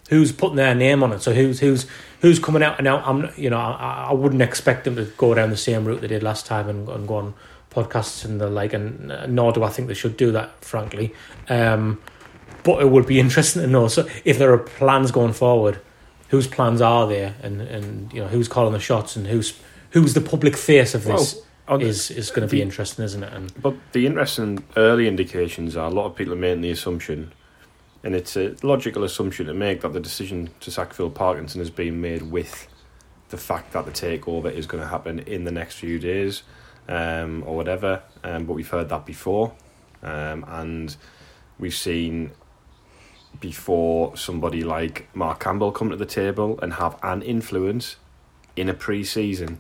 [0.10, 1.22] Who's putting their name on it?
[1.22, 1.86] So who's who's
[2.22, 2.80] who's coming out?
[2.80, 5.86] And now I'm you know I, I wouldn't expect them to go down the same
[5.86, 7.34] route they did last time and, and go on
[7.72, 11.14] podcasts and the like, and uh, nor do I think they should do that, frankly.
[11.50, 12.02] Um,
[12.64, 13.88] but it would be interesting to know.
[13.88, 15.80] So if there are plans going forward,
[16.30, 19.60] whose plans are there, and and you know who's calling the shots, and who's
[19.92, 23.34] who's the public face of this Well, is is going to be interesting, isn't it?
[23.34, 27.34] And But the interesting early indications are a lot of people are making the assumption,
[28.04, 31.70] and it's a logical assumption to make that the decision to sack Phil Parkinson has
[31.70, 32.68] been made with
[33.30, 36.44] the fact that the takeover is going to happen in the next few days
[36.92, 38.04] um, or whatever.
[38.24, 39.54] Um, but we've heard that before,
[40.04, 40.96] um, and
[41.58, 42.32] we've seen
[43.40, 47.96] before somebody like Mark Campbell come to the table and have an influence
[48.56, 49.60] in a pre-season.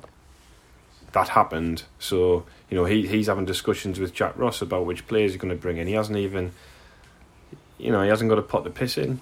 [1.14, 5.32] That happened, so you know he he's having discussions with Jack Ross about which players
[5.32, 5.88] he's going to bring in.
[5.88, 6.52] He hasn't even,
[7.78, 9.20] you know, he hasn't got to pot the piss in,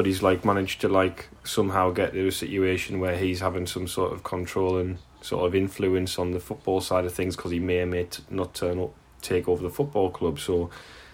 [0.00, 3.86] but he's like managed to like somehow get to a situation where he's having some
[3.86, 7.58] sort of control and sort of influence on the football side of things because he
[7.58, 10.38] may or may not turn up, take over the football club.
[10.38, 10.70] So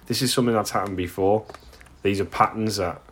[0.06, 1.44] this is something that's happened before.
[2.04, 3.02] These are patterns that,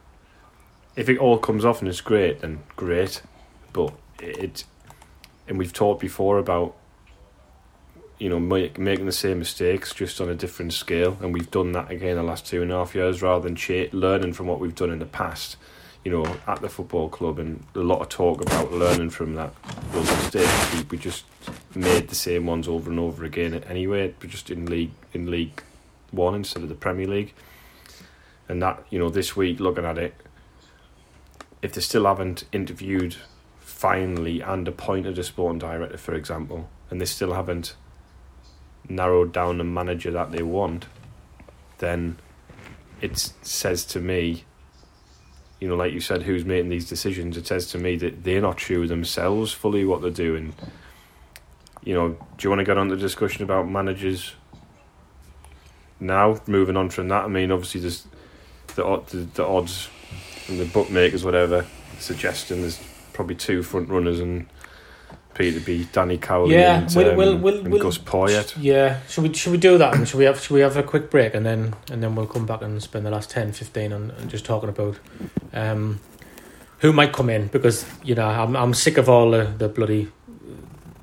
[0.95, 3.21] if it all comes off and it's great, then great,
[3.73, 4.63] but it,
[5.49, 6.77] and we've talked before about
[8.25, 11.73] you know, make, making the same mistakes just on a different scale, and we've done
[11.73, 14.75] that again the last two and a half years, rather than learning from what we've
[14.75, 15.59] done in the past.
[16.05, 19.53] You know, at the football club, and a lot of talk about learning from that
[19.93, 20.75] those mistakes.
[20.75, 21.27] We, we just
[21.75, 23.63] made the same ones over and over again.
[23.69, 25.63] Anyway, but just in league in League
[26.11, 27.35] One instead of the Premier League,
[28.49, 30.15] and that you know this week looking at it,
[31.61, 33.17] if they still haven't interviewed
[33.61, 37.75] finally and appointed a sporting director, for example, and they still haven't
[38.89, 40.87] narrowed down the manager that they want,
[41.79, 42.17] then
[43.01, 44.45] it says to me,
[45.61, 47.37] you know, like you said, who's making these decisions?
[47.37, 50.55] It says to me that they're not sure themselves fully what they're doing.
[51.83, 54.35] You know, do you want to get on the discussion about managers
[56.01, 56.41] now?
[56.47, 58.07] Moving on from that, I mean, obviously, there's
[58.75, 59.89] the, the, the odds
[60.49, 61.67] and the bookmakers, whatever,
[61.99, 64.47] suggesting there's probably two front runners and
[65.35, 68.55] Peter be Danny Cowley Yeah, and, we'll- um, we'll- we'll- and we'll- Gus Poyet.
[68.61, 69.95] Yeah, should we should we do that?
[69.95, 72.27] And should we have should we have a quick break and then and then we'll
[72.27, 74.97] come back and spend the last 10, 15 on, on just talking about
[75.53, 76.01] um,
[76.79, 80.09] who might come in because you know I'm I'm sick of all the, the bloody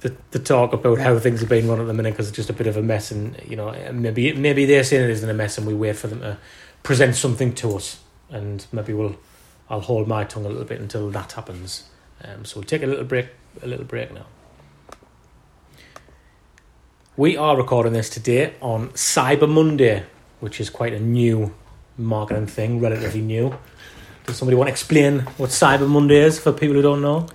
[0.02, 2.50] the, the talk about how things are being run at the minute because it's just
[2.50, 5.34] a bit of a mess and you know maybe maybe they're saying it isn't a
[5.34, 6.38] mess and we wait for them to
[6.84, 9.16] present something to us and maybe we'll
[9.70, 11.84] I'll hold my tongue a little bit until that happens.
[12.24, 13.28] Um, so we'll take a little break
[13.62, 14.26] a little break now.
[17.18, 20.04] We are recording this today on Cyber Monday,
[20.40, 21.54] which is quite a new
[21.98, 23.56] marketing thing, relatively new.
[24.26, 27.28] Does somebody want to explain what Cyber Monday is for people who don't know?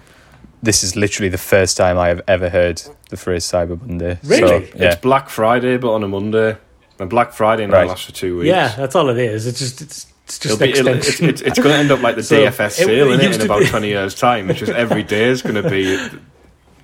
[0.62, 4.18] This is literally the first time I have ever heard the phrase Cyber Monday.
[4.24, 4.66] Really?
[4.66, 4.92] So, yeah.
[4.92, 6.56] It's Black Friday, but on a Monday.
[6.98, 7.88] And Black Friday now Right.
[7.88, 8.48] lasts for two weeks.
[8.48, 9.46] Yeah, that's all it is.
[9.46, 12.22] It's just it's, it's just be, it's, it's, it's going to end up like the
[12.34, 14.50] So, DFS sale it in about be- 20 years' time.
[14.50, 15.96] It's just every day is going to be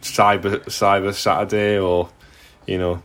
[0.01, 2.09] Cyber Cyber Saturday or,
[2.67, 3.03] you know,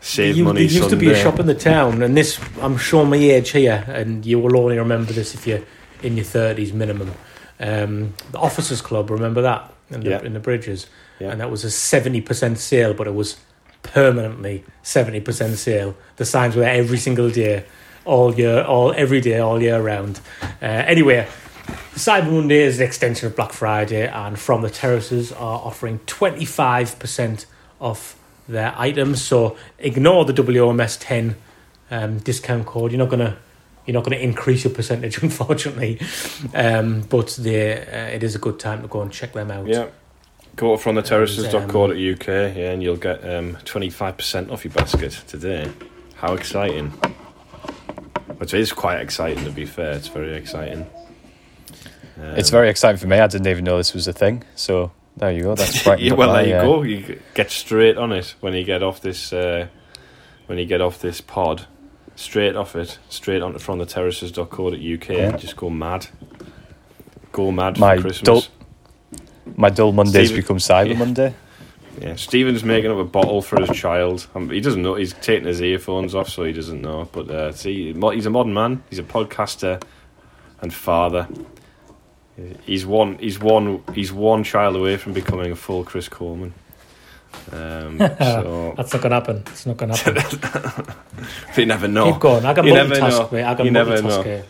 [0.00, 0.90] Save You- Money there used Sunday.
[0.96, 4.24] to be a shop in the town, and this I'm showing my age here, and
[4.26, 5.62] you will only remember this if you're
[6.02, 7.12] in your thirties minimum.
[7.60, 10.22] Um, the Officers Club, remember that in the, Yeah.
[10.22, 10.86] in the bridges,
[11.18, 11.30] Yeah.
[11.32, 13.36] and that was a seventy percent sale, but it was
[13.82, 15.96] permanently seventy percent sale.
[16.16, 17.64] The signs were there every single day,
[18.08, 20.20] all year, all every day, all year round.
[20.60, 21.28] Uh, anyway.
[21.94, 27.44] Cyber Monday is an extension of Black Friday, and From the Terraces are offering 25%
[27.80, 28.16] off
[28.48, 29.20] their items.
[29.20, 31.36] So ignore the WOMS 10
[31.90, 32.92] um, discount code.
[32.92, 33.36] You're not gonna
[33.84, 36.00] you're not gonna increase your percentage, unfortunately.
[36.54, 39.66] Um, but they, uh, it is a good time to go and check them out.
[39.66, 39.88] Yeah.
[40.56, 45.12] Go up from the Um, terraces.co.uk yeah, and you'll get um, 25% off your basket
[45.26, 45.70] today.
[46.14, 46.92] How exciting!
[48.36, 49.92] Which is quite exciting, to be fair.
[49.92, 50.86] It's very exciting.
[52.20, 53.18] Um, It's very exciting for me.
[53.18, 54.44] I didn't even know this was a thing.
[54.54, 55.54] So there you go.
[55.54, 55.98] That's right.
[55.98, 56.82] yeah, well, there you go.
[56.82, 59.32] You get straight on it when you get off this.
[59.32, 59.66] Uh,
[60.46, 61.66] when you get off this pod,
[62.16, 64.78] straight off it, straight onto from the terraces.co.uk.
[65.08, 65.36] Yeah.
[65.36, 66.06] Just go mad.
[67.32, 68.26] Go mad My for Christmas.
[68.26, 69.14] dull-
[69.56, 70.98] My dull Mondays Stephen- become Cyber Yeah.
[70.98, 71.34] Monday.
[72.00, 74.26] Yeah, Stephen's making up a bottle for his child.
[74.34, 74.94] Um, he doesn't know.
[74.94, 77.08] He's taking his earphones off, so he doesn't know.
[77.12, 78.82] But uh, see, he's a modern man.
[78.90, 79.82] He's a podcaster
[80.60, 81.28] and father.
[82.64, 83.18] He's one.
[83.18, 83.82] He's one.
[83.94, 86.54] He's one child away from becoming a full Chris Coleman.
[87.52, 89.42] Um, so That's not gonna happen.
[89.46, 90.94] It's not gonna happen.
[91.56, 92.12] you never know.
[92.12, 92.44] Keep going.
[92.44, 93.28] I can You never multitask, know.
[93.32, 93.44] mate.
[93.44, 94.42] I can You never know.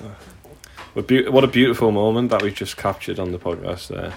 [0.94, 4.12] What, what a beautiful moment that we've just captured on the podcast there.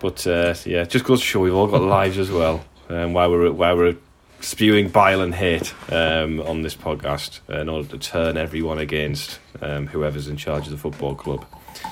[0.00, 2.64] But uh, yeah, just goes to show we've all got lives as well.
[2.88, 3.96] Um, while we're while we're
[4.40, 9.86] spewing bile and hate um, on this podcast in order to turn everyone against um,
[9.86, 11.44] whoever's in charge of the football club.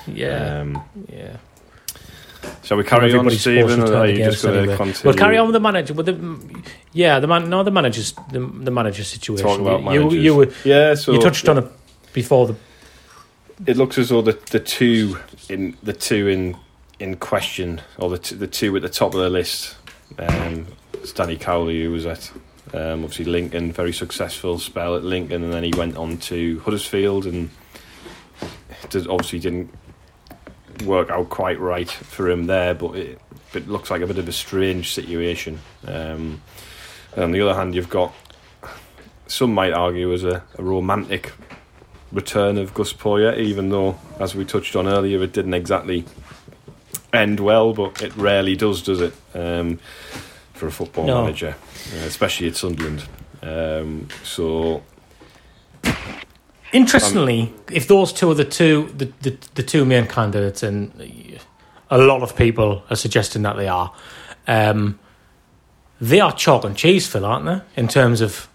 [0.07, 1.37] Yeah, Um, yeah.
[2.63, 4.77] shall we carry on, Stephen, to or are you just going to anyway.
[4.77, 5.01] continue?
[5.05, 5.93] Well, carry on with the manager.
[5.93, 7.49] With the yeah, the man.
[7.49, 8.13] No, the managers.
[8.31, 9.45] The, the manager situation.
[9.45, 10.13] Talk about you, managers.
[10.13, 11.65] you, you, were, Yeah, so you touched on it
[12.13, 12.55] before the.
[13.67, 15.17] it looks as though the the two
[15.49, 16.57] in the two in
[16.99, 19.75] in question, or the t- the two at the top of the list,
[20.17, 20.67] um,
[21.03, 22.31] Stanley Cowley, who was at
[22.73, 27.25] um, obviously Lincoln, very successful spell at Lincoln, and then he went on to Huddersfield,
[27.25, 27.49] and
[28.89, 29.69] did, obviously didn't
[30.85, 33.19] work out quite right for him there, but it,
[33.53, 35.59] it looks like a bit of a strange situation.
[35.87, 36.41] Um,
[37.17, 38.13] on the other hand, you've got
[39.27, 41.31] some might argue as a, a romantic
[42.11, 46.05] return of Gus Poyet, even though, as we touched on earlier, it didn't exactly
[47.13, 49.79] end well, but it rarely does, does it, um,
[50.53, 51.21] for a football No.
[51.23, 51.55] manager,
[51.93, 53.03] uh, especially at Sunderland.
[53.41, 54.83] Um, so,
[56.71, 60.91] Interestingly, if those two are the two the, the, the two main candidates, and
[61.89, 63.91] a lot of people are suggesting that they are,
[64.47, 64.99] um,
[65.99, 67.81] they are chalk and cheese, Phil, aren't they?
[67.81, 68.47] In terms of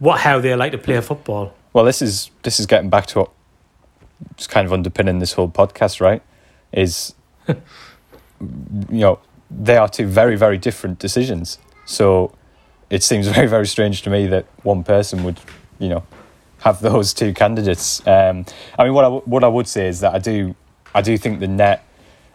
[0.00, 1.54] what how they like to play football.
[1.72, 3.30] Well, this is this is getting back to what
[4.36, 6.22] is kind of underpinning this whole podcast, right?
[6.72, 7.14] Is
[8.40, 9.18] you know
[9.50, 11.58] they are two very very different decisions.
[11.84, 12.34] So
[12.90, 15.40] it seems very very strange to me that one person would
[15.78, 16.04] you know
[16.60, 18.04] have those two candidates.
[18.06, 18.46] Um,
[18.78, 20.54] I mean, what I what I would say is that I do
[20.94, 21.84] I do think the net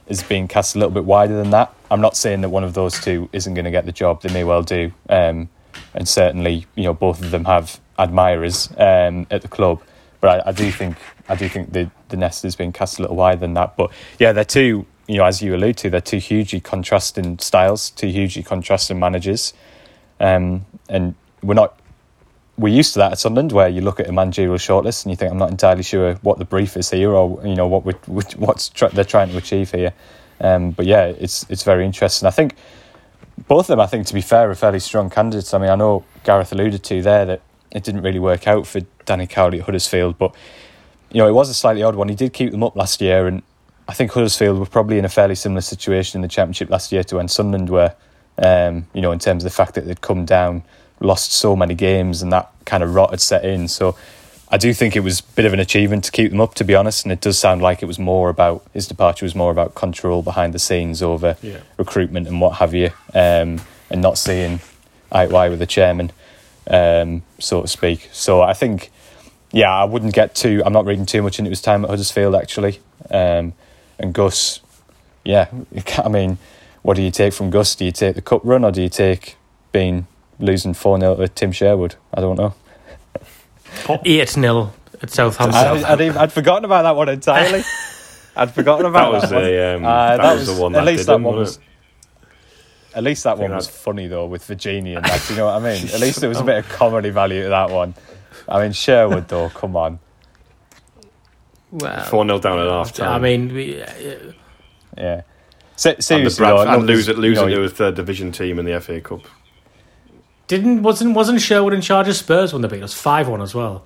[0.08, 1.74] is being cast a little bit wider than that.
[1.89, 4.22] I'm not saying that one of those two isn't going to get the job.
[4.22, 5.50] They may well do, um,
[5.93, 9.82] and certainly, you know, both of them have admirers um, at the club.
[10.22, 10.98] But I, I, do think
[11.30, 13.78] I do think the the nest is being cast a little wider than that.
[13.78, 14.86] But yeah, they're two.
[15.10, 19.54] You know, as you allude to, they're two hugely contrasting styles, two hugely contrasting managers,
[20.19, 21.80] um, and we're not
[22.60, 25.15] we're used to that at Sunderland, where you look at a managerial shortlist and you
[25.15, 27.93] think, I'm not entirely sure what the brief is here, or you know what we
[28.36, 29.93] what's tr- they're trying to achieve here.
[30.41, 32.28] Um, but yeah, it's it's very interesting.
[32.28, 32.56] I think
[33.48, 35.54] both of them, I think, to be fair, are fairly strong candidates.
[35.54, 37.41] I mean, I know Gareth alluded to there that
[37.72, 40.36] it didn't really work out for Danny Cowley at Huddersfield, but
[41.12, 42.10] you know it was a slightly odd one.
[42.10, 43.41] He did keep them up last year, and
[43.89, 47.04] I think Huddersfield were probably in a fairly similar situation in the Championship last year
[47.06, 47.95] to when Sunderland were.
[48.38, 50.63] Um, you know, in terms of the fact that they'd come down
[51.02, 53.67] lost so many games and that kind of rot had set in.
[53.67, 53.97] So
[54.49, 56.63] I do think it was a bit of an achievement to keep them up, to
[56.63, 57.04] be honest.
[57.04, 60.21] And it does sound like it was more about his departure was more about control
[60.21, 61.60] behind the scenes over yeah.
[61.78, 64.60] recruitment and what have you, um, and not seeing
[65.12, 66.12] eye to eye with the chairman,
[66.67, 68.08] um, so to speak.
[68.12, 68.91] So I think,
[69.52, 70.62] yeah, I wouldn't get too.
[70.65, 73.54] I'm not reading too much into his time at Huddersfield actually, um,
[73.99, 74.62] and Gus.
[75.23, 75.49] Yeah,
[75.97, 76.38] I mean,
[76.81, 77.75] what do you take from Gus?
[77.75, 79.35] Do you take the cup run or do you take
[79.71, 80.07] being
[80.39, 81.95] losing 4 0 to Tim Sherwood.
[82.13, 82.53] I don't know.
[84.05, 85.62] 8 0 at Southampton.
[85.62, 87.63] I, I'd, I'd, forgotten about that one entirely.
[88.35, 89.21] I'd forgotten about that.
[89.21, 91.59] Was that, the, um, uh, that, that was, the one at least that one was.
[92.95, 95.29] At least that one was funny though with Vergini and that.
[95.29, 95.89] you know what I mean?
[95.89, 97.93] At least there was a bit of comedy value to that one.
[98.47, 99.99] I mean Sherwood though, come on.
[101.71, 103.12] Well, four 0 down at half time.
[103.12, 103.88] I mean, we, uh,
[104.97, 105.21] yeah.
[105.75, 108.32] seriously, and, the Brad, though, and lose it, losing you know, to a third division
[108.32, 109.21] team in the FA Cup.
[110.47, 113.53] Didn't wasn't wasn't Sherwood in charge of Spurs when they beat us five one as
[113.53, 113.86] well?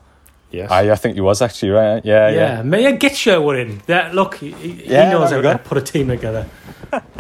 [0.49, 0.71] Yes.
[0.71, 2.05] I, I think he was actually right.
[2.05, 2.35] Yeah, yeah.
[2.57, 3.81] Yeah, May I get Sherwood in.
[3.87, 6.47] That look, he, he yeah, knows how to put a team together.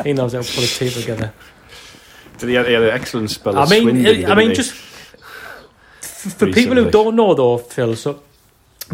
[0.03, 1.33] he knows how to put a team together.
[2.37, 3.57] Did he have, he had an excellent spell?
[3.57, 4.55] I mean, Swindon, I mean, he?
[4.55, 6.53] just for Recently.
[6.53, 7.95] people who don't know though, Phil.
[7.95, 8.21] So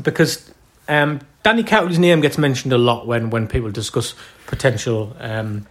[0.01, 0.51] because
[0.87, 4.13] um, Danny Cowley's name gets mentioned a lot when when people discuss
[4.45, 5.65] potential um,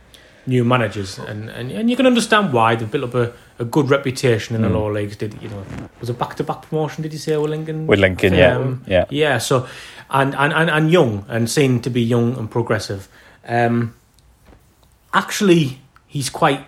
[0.47, 3.91] new managers, and, and and you can understand why they've built up a a good
[3.91, 4.75] reputation in the mm.
[4.75, 5.17] lower leagues.
[5.17, 5.65] Did you know?
[6.01, 7.03] Was a back to back promotion?
[7.03, 7.87] Did you say with Lincoln?
[7.87, 9.39] With Lincoln, yeah, um, yeah, yeah.
[9.39, 9.67] So,
[10.11, 13.09] and, and and and young and seen to be young and progressive.
[13.47, 13.95] Um,
[15.13, 16.65] actually, he's quite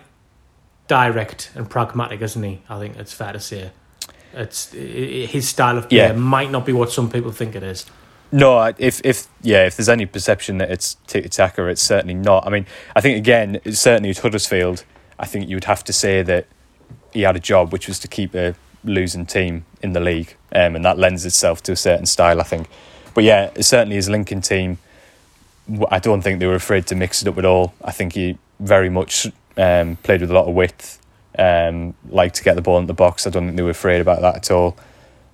[0.87, 2.61] direct and pragmatic, isn't he?
[2.69, 3.71] I think it's fair to say.
[4.33, 6.13] It's his style of play yeah.
[6.13, 7.85] might not be what some people think it is.
[8.31, 12.47] No, if if yeah, if there's any perception that it's tiki taka, it's certainly not.
[12.47, 12.65] I mean,
[12.95, 14.85] I think again, certainly at Huddersfield,
[15.19, 16.47] I think you would have to say that
[17.11, 20.75] he had a job which was to keep a losing team in the league, um,
[20.75, 22.69] and that lends itself to a certain style, I think.
[23.13, 24.77] But yeah, certainly his Lincoln team,
[25.89, 27.73] I don't think they were afraid to mix it up at all.
[27.83, 30.99] I think he very much um, played with a lot of width,
[31.37, 33.27] um, liked to get the ball in the box.
[33.27, 34.77] I don't think they were afraid about that at all.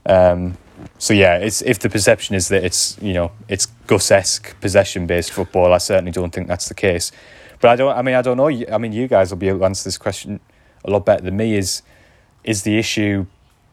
[0.06, 0.58] Um,
[0.98, 5.32] so yeah, it's if the perception is that it's you know it's Gus-esque possession based
[5.32, 7.12] football, I certainly don't think that's the case.
[7.60, 7.98] But I don't.
[7.98, 8.50] I mean, I don't know.
[8.50, 10.40] I mean, you guys will be able to answer this question
[10.86, 11.82] a lot better than me is
[12.44, 13.26] is the issue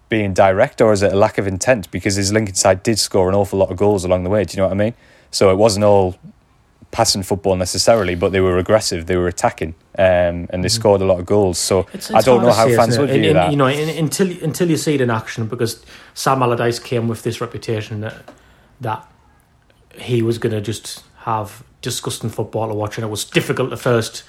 [0.08, 1.90] being direct or is it a lack of intent?
[1.90, 4.44] Because his Lincoln side did score an awful lot of goals along the way.
[4.44, 4.94] Do you know what I mean?
[5.30, 6.16] So it wasn't all
[6.94, 10.78] passing football necessarily, but they were aggressive, they were attacking, um, and they mm.
[10.80, 11.58] scored a lot of goals.
[11.58, 13.50] So it's, it's I don't know how see, fans would view in, that.
[13.50, 17.24] You know, in, until until you see it in action, because Sam Allardyce came with
[17.24, 18.14] this reputation that
[18.80, 19.10] that
[19.96, 23.76] he was going to just have disgusting football to watch, and it was difficult the
[23.76, 24.22] first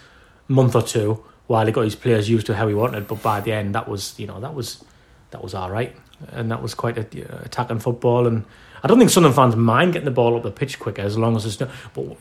[0.47, 3.07] month or two while he got his players used to how he wanted.
[3.07, 4.83] But by the end, that was you know that was
[5.29, 5.95] that was all right,
[6.31, 8.25] and that was quite a, uh, attacking football.
[8.25, 8.43] And
[8.85, 11.35] I don't think Sunderland fans mind getting the ball up the pitch quicker as long
[11.35, 11.67] as there's no.
[11.95, 12.17] But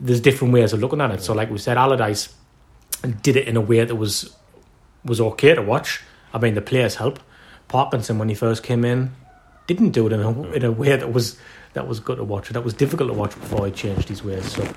[0.00, 1.22] there's different ways of looking at it.
[1.22, 2.34] So like we said, Allardyce
[3.22, 4.36] did it in a way that was
[5.04, 6.02] was okay to watch.
[6.34, 7.20] I mean, the players help.
[7.68, 9.14] Parkinson when he first came in
[9.68, 11.38] didn't do it in a, in a way that was
[11.74, 12.48] that was good to watch.
[12.48, 14.50] That was difficult to watch before he changed his ways.
[14.50, 14.68] So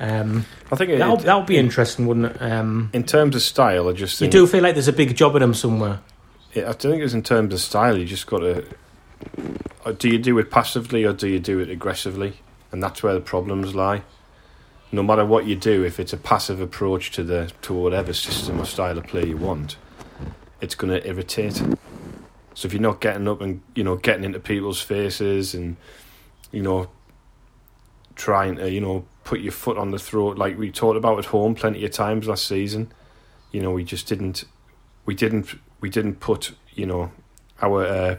[0.00, 2.42] um, I think that that would be interesting, wouldn't it?
[2.42, 5.34] Um, in terms of style, I just you do feel like there's a big job
[5.36, 6.00] in him somewhere.
[6.52, 7.96] Yeah, I think it's in terms of style.
[7.96, 8.66] You just got to.
[9.92, 12.34] Do you do it passively or do you do it aggressively?
[12.72, 14.02] And that's where the problems lie.
[14.90, 18.60] No matter what you do, if it's a passive approach to the to whatever system
[18.60, 19.76] or style of play you want,
[20.60, 21.62] it's going to irritate.
[22.54, 25.76] So if you're not getting up and you know getting into people's faces and
[26.52, 26.88] you know
[28.14, 31.24] trying to you know put your foot on the throat like we talked about at
[31.26, 32.92] home plenty of times last season.
[33.50, 34.44] You know, we just didn't,
[35.06, 37.12] we didn't, we didn't put, you know,
[37.62, 38.16] our, uh,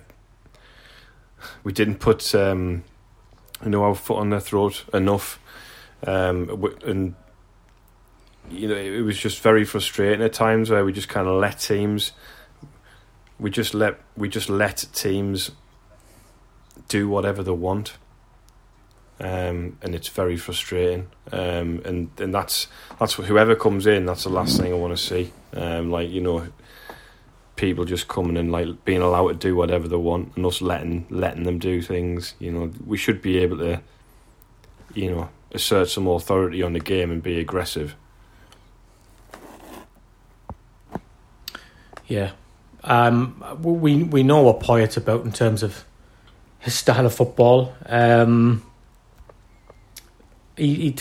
[1.64, 2.84] we didn't put, um,
[3.64, 5.40] you know, our foot on their throat enough,
[6.06, 7.16] um, and
[8.50, 11.60] you know, it was just very frustrating at times where we just kind of let
[11.60, 12.12] teams,
[13.40, 15.52] we just let we just let teams
[16.88, 17.98] do whatever they want,
[19.20, 21.08] um, and it's very frustrating.
[21.32, 22.68] Um, and and that's
[23.00, 25.32] that's whoever comes in, that's the last thing I want to see.
[25.54, 26.48] Um, like you know,
[27.56, 31.06] people just coming and like being allowed to do whatever they want, and us letting
[31.10, 32.34] letting them do things.
[32.40, 33.82] You know, we should be able to,
[34.94, 37.96] you know, assert some authority on the game and be aggressive.
[42.08, 42.32] Yeah.
[42.84, 45.86] Um, we we know what Poyet's about in terms of
[46.60, 47.74] his style of football.
[47.86, 48.64] Um,
[50.56, 50.96] he, he,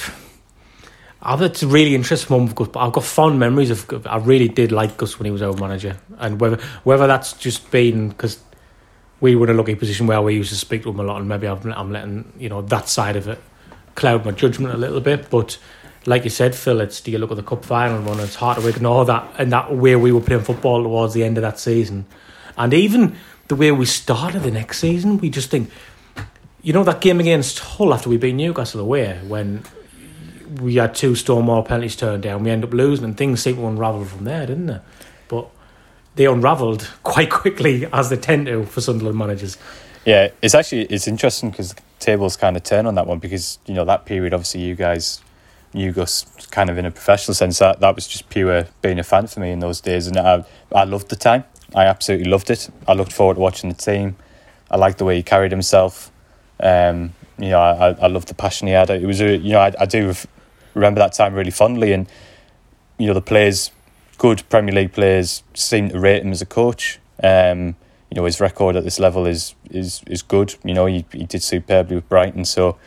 [1.25, 4.07] I've it's a really interesting one because I've got fond memories of.
[4.07, 7.71] I really did like Gus when he was our manager, and whether whether that's just
[7.71, 8.39] been because
[9.21, 11.21] we were in a lucky position where we used to speak to him a lot,
[11.21, 13.41] and maybe I'm, I'm letting you know that side of it
[13.95, 15.57] cloud my judgment a little bit, but
[16.05, 18.21] like you said, Phil, it's do you look at the cup final run?
[18.21, 21.39] It's hard to ignore that and that way we were playing football towards the end
[21.39, 22.07] of that season,
[22.59, 23.17] and even
[23.49, 25.19] the way we started the next season.
[25.19, 25.71] We just think,
[26.63, 29.65] you know, that game against Hull after we beat Newcastle away when
[30.61, 33.67] we had two Stormore penalties turned down, we end up losing, and things seemed to
[33.67, 34.81] unravel from there, didn't they?
[35.29, 35.49] But
[36.17, 39.59] they unravelled quite quickly, as they tend to for Sunderland managers.
[40.05, 43.59] Yeah, it's actually it's interesting because the tables kind of turn on that one because
[43.67, 45.23] you know that period obviously you guys
[45.73, 47.59] knew Gus kind of in a professional sense.
[47.59, 50.45] That that was just pure being a fan for me in those days, and I
[50.73, 51.45] I loved the time.
[51.75, 52.69] I absolutely loved it.
[52.87, 54.17] I looked forward to watching the team.
[54.71, 56.13] I liked the way he carried himself.
[56.61, 58.91] Um, you know, I I loved the passion he had.
[58.91, 60.15] It was a you know I I do
[60.75, 62.07] remember that time really fondly, and
[62.99, 63.71] you know the players,
[64.19, 66.99] good Premier League players, seemed to rate him as a coach.
[67.23, 67.77] Um,
[68.11, 70.55] you know his record at this level is is is good.
[70.65, 72.79] You know he he did superbly with Brighton, so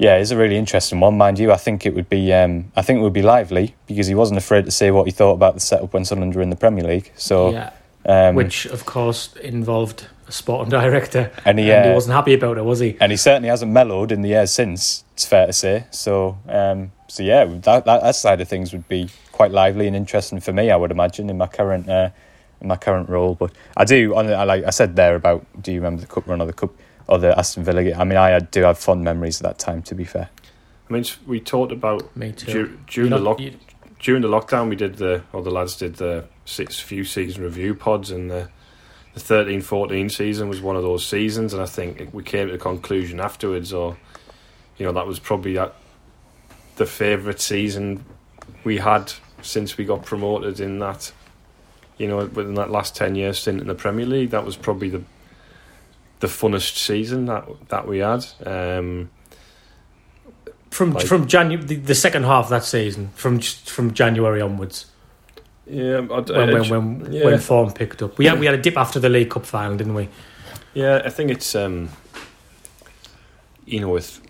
[0.00, 1.52] yeah, it's a really interesting one, mind you.
[1.52, 4.38] I think it would be, um, I think it would be lively because he wasn't
[4.38, 6.82] afraid to say what he thought about the setup when Sunderland were in the Premier
[6.82, 7.12] League.
[7.16, 7.70] So, yeah.
[8.06, 12.32] um, which of course involved a sporting director, and he, and he uh, wasn't happy
[12.32, 12.96] about it, was he?
[12.98, 15.04] And he certainly hasn't mellowed in the years since.
[15.12, 15.84] It's fair to say.
[15.90, 19.96] So, um, so yeah, that, that, that side of things would be quite lively and
[19.96, 20.70] interesting for me.
[20.70, 22.10] I would imagine in my current uh,
[22.60, 23.34] in my current role.
[23.34, 26.40] But I do, on like I said there about, do you remember the cup run
[26.40, 26.72] or the cup?
[27.10, 27.96] or the Aston Villa game.
[27.98, 29.82] I mean, I do have fond memories of that time.
[29.82, 30.30] To be fair,
[30.88, 32.78] I mean, we talked about Me too.
[32.86, 33.40] during the lock
[33.98, 34.70] during the lockdown.
[34.70, 38.48] We did the or the lads did the six few season review pods, and the
[39.12, 41.52] the 13-14 season was one of those seasons.
[41.52, 43.98] And I think we came to the conclusion afterwards, or
[44.78, 45.74] you know, that was probably that
[46.80, 48.02] the favourite season
[48.64, 49.12] we had
[49.42, 51.12] since we got promoted in that.
[51.98, 54.88] You know, within that last ten years stint in the Premier League, that was probably
[54.88, 55.02] the
[56.20, 58.24] the funnest season that that we had.
[58.46, 59.10] Um,
[60.70, 64.86] from like, from January, the, the, second half of that season, from from January onwards.
[65.66, 67.24] Yeah, I, when when when, yeah.
[67.26, 69.76] when form picked up, we had we had a dip after the League Cup final,
[69.76, 70.08] didn't we?
[70.72, 71.90] Yeah, I think it's um,
[73.66, 74.29] you know with it,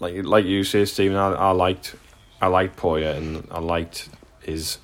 [0.00, 1.16] like like you say, Stephen.
[1.16, 1.96] I, I liked
[2.40, 4.08] I liked Poyet and I liked
[4.42, 4.78] his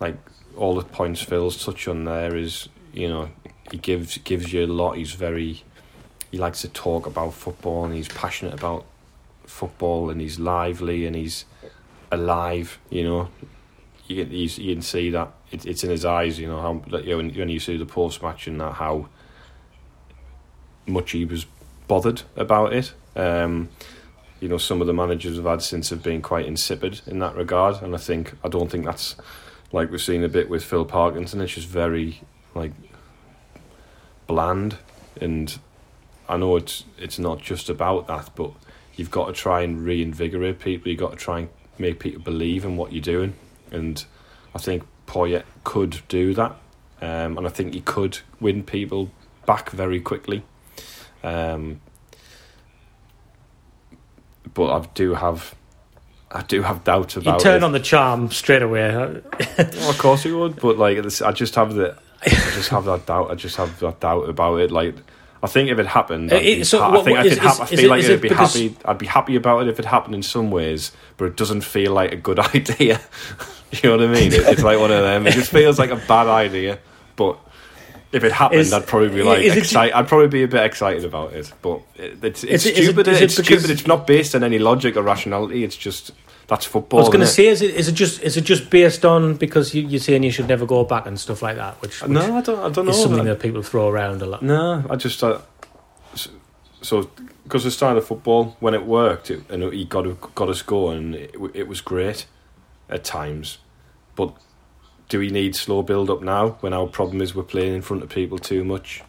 [0.00, 0.16] like
[0.56, 3.28] all the points Phil's touch on there is you know,
[3.70, 4.96] he gives gives you a lot.
[4.96, 5.62] He's very
[6.30, 8.84] he likes to talk about football and he's passionate about
[9.44, 11.44] football and he's lively and he's
[12.10, 12.78] alive.
[12.90, 13.28] You know,
[14.06, 16.38] you can you can see that it, it's in his eyes.
[16.38, 19.08] You know how you know, when, when you see the post match and that how
[20.86, 21.46] much he was
[21.86, 22.92] bothered about it.
[23.14, 23.68] Um,
[24.40, 27.34] you know, some of the managers we've had since have been quite insipid in that
[27.36, 29.16] regard, and I think I don't think that's
[29.72, 31.40] like we've seen a bit with Phil Parkinson.
[31.40, 32.20] It's just very
[32.54, 32.72] like
[34.26, 34.76] bland,
[35.20, 35.58] and
[36.28, 38.52] I know it's it's not just about that, but
[38.94, 40.90] you've got to try and reinvigorate people.
[40.90, 43.34] You've got to try and make people believe in what you're doing,
[43.70, 44.04] and
[44.54, 46.52] I think Poyet could do that,
[47.00, 49.10] um, and I think he could win people
[49.46, 50.42] back very quickly.
[51.22, 51.80] Um,
[54.56, 55.54] but I do have
[56.32, 57.36] I do have doubts about.
[57.36, 57.38] It.
[57.38, 57.64] You turn it.
[57.64, 58.90] on the charm straight away.
[59.58, 63.06] well, of course you would, but like I just have the I just have that
[63.06, 63.30] doubt.
[63.30, 64.70] I just have that doubt about it.
[64.70, 64.96] Like,
[65.42, 67.28] I think if it happened, uh, I'd it, so I think I.
[67.36, 68.76] Ha- I feel like it'd be happy.
[68.84, 71.92] I'd be happy about it if it happened in some ways, but it doesn't feel
[71.92, 73.00] like a good idea.
[73.70, 74.32] you know what I mean?
[74.32, 75.26] It, it's like one of them.
[75.26, 76.78] It just feels like a bad idea,
[77.14, 77.38] but
[78.12, 79.94] if it happened, is, I'd probably be like excited.
[79.94, 83.08] I'd probably be a bit excited about it, but it, it's it's stupid.
[83.08, 83.70] It, it's stupid.
[83.70, 85.64] It's not based on any logic or rationality.
[85.64, 86.12] It's just
[86.46, 87.00] that's football.
[87.00, 89.34] I was going to say, is it is it just is it just based on
[89.34, 91.80] because you, you're saying you should never go back and stuff like that?
[91.82, 92.58] Which, which no, I don't.
[92.58, 92.92] I don't know.
[92.92, 94.42] Is something that people throw around a lot.
[94.42, 95.40] No, I just uh,
[96.14, 96.30] so,
[96.82, 97.10] so
[97.42, 101.14] because the style of football when it worked it, and he got got us going.
[101.14, 102.26] It, it was great
[102.88, 103.58] at times,
[104.14, 104.32] but
[105.08, 108.02] do we need slow build up now when our problem is we're playing in front
[108.02, 109.02] of people too much?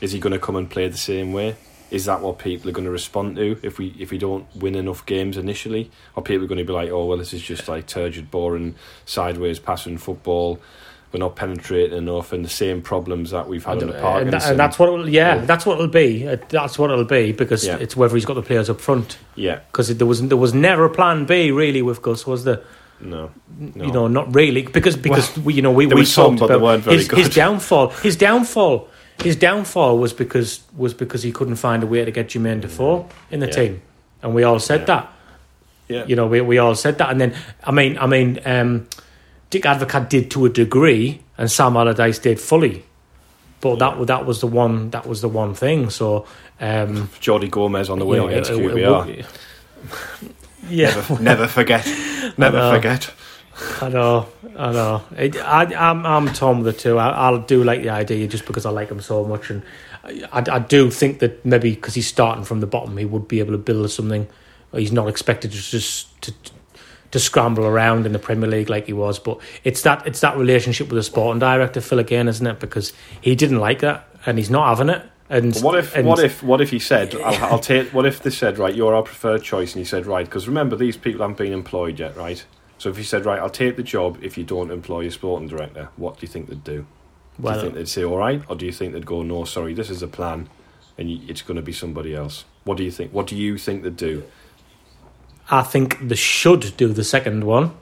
[0.00, 1.56] Is he going to come and play the same way?
[1.90, 4.74] Is that what people are going to respond to if we if we don't win
[4.74, 5.90] enough games initially?
[6.16, 8.74] Are people going to be like, oh well, this is just like turgid, boring,
[9.04, 10.58] sideways passing football?
[11.12, 14.22] We're not penetrating enough, and the same problems that we've had in the park.
[14.22, 16.26] And, that, and that's what it'll, yeah, yeah, that's what it'll be.
[16.26, 17.76] Uh, that's what it'll be because Yeah.
[17.76, 19.18] it's whether he's got the players up front.
[19.34, 22.62] Yeah, Because there was there was never a plan B really with Gus, was there?
[23.02, 23.84] No, no.
[23.84, 26.58] You know, not really because because we, you know we we was some, talked but
[26.58, 27.88] they about his, his downfall.
[28.02, 28.88] His downfall.
[29.22, 33.08] His downfall was because was because he couldn't find a way to get Jermaine Defoe
[33.30, 33.52] in the Yeah.
[33.52, 33.82] team,
[34.22, 34.86] and we all said Yeah.
[34.86, 35.12] that.
[35.88, 37.34] yeah, You know, we we all said that, and then
[37.64, 38.86] I mean, I mean, um,
[39.50, 42.84] Dick Advocaat did to a degree, and Sam Allardyce did fully,
[43.60, 45.90] but that that was the one that was the one thing.
[45.90, 46.24] So,
[46.60, 49.08] um, Jordi Gomez on the you wing know, against it- it- QPR.
[49.08, 49.26] it-
[50.72, 51.86] yeah, never, never forget,
[52.36, 52.74] never know.
[52.74, 53.12] forget.
[53.80, 55.02] I know, I know.
[55.16, 56.98] It, I, I'm I'm Tom the two.
[56.98, 59.62] I, I'll do like the idea just because I like him so much, and
[60.04, 63.40] I, I do think that maybe because he's starting from the bottom, he would be
[63.40, 64.26] able to build something.
[64.72, 66.32] He's not expected to just to
[67.10, 70.36] to scramble around in the Premier League like he was, but it's that it's that
[70.36, 72.58] relationship with the sporting director Phil again, isn't it?
[72.58, 75.06] Because he didn't like that, and he's not having it.
[75.32, 78.22] And What if and what if what if he said I'll, I'll take what if
[78.22, 81.22] they said right you're our preferred choice and he said right because remember these people
[81.22, 82.44] haven't been employed yet right
[82.76, 85.48] so if he said right I'll take the job if you don't employ your sporting
[85.48, 86.84] director what do you think they'd do
[87.40, 89.72] do you think they'd say all right or do you think they'd go no sorry
[89.72, 90.50] this is a plan
[90.98, 93.82] and it's going to be somebody else what do you think what do you think
[93.84, 94.22] they'd do
[95.50, 97.72] I think they should do the second one.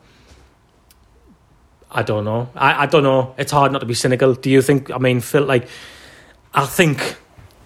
[1.90, 2.48] I don't know.
[2.55, 3.34] I, I don't know.
[3.36, 4.34] It's hard not to be cynical.
[4.34, 4.90] Do you think?
[4.90, 5.68] I mean, Phil, like,
[6.55, 7.16] I think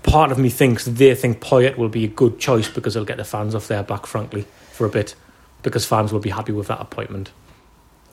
[0.04, 3.16] part of me thinks they think Poyet will be a good choice because he'll get
[3.16, 5.16] the fans off their back, frankly, for a bit,
[5.62, 7.32] because fans will be happy with that appointment.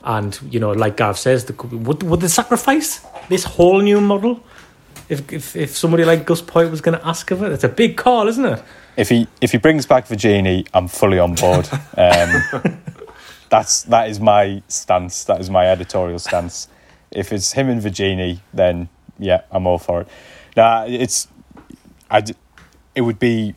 [0.04, 4.44] And you know, like Gav says, the, would would they sacrifice this whole new model
[5.10, 7.52] if if, if somebody like Gus Poyet was going to ask of it?
[7.52, 8.64] It's a big call, isn't it?
[8.98, 11.70] If he if he brings back Vergini, I'm fully on board.
[11.98, 12.80] Um,
[13.50, 15.26] that's that is my stance.
[15.26, 16.68] That is my editorial stance.
[17.12, 18.90] If it's him and Vergini, then
[19.20, 20.08] yeah, I'm all for it.
[20.56, 21.28] Nah, it's
[22.12, 22.24] I
[22.94, 23.56] it would be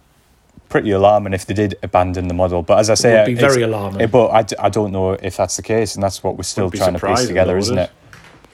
[0.68, 2.62] pretty alarming if they did abandon the model.
[2.62, 4.00] But as I say, it would be very alarming.
[4.00, 6.42] it- but I, d- I don't know if that's the case, and that's what we're
[6.44, 7.90] still trying to piece together, though, isn't would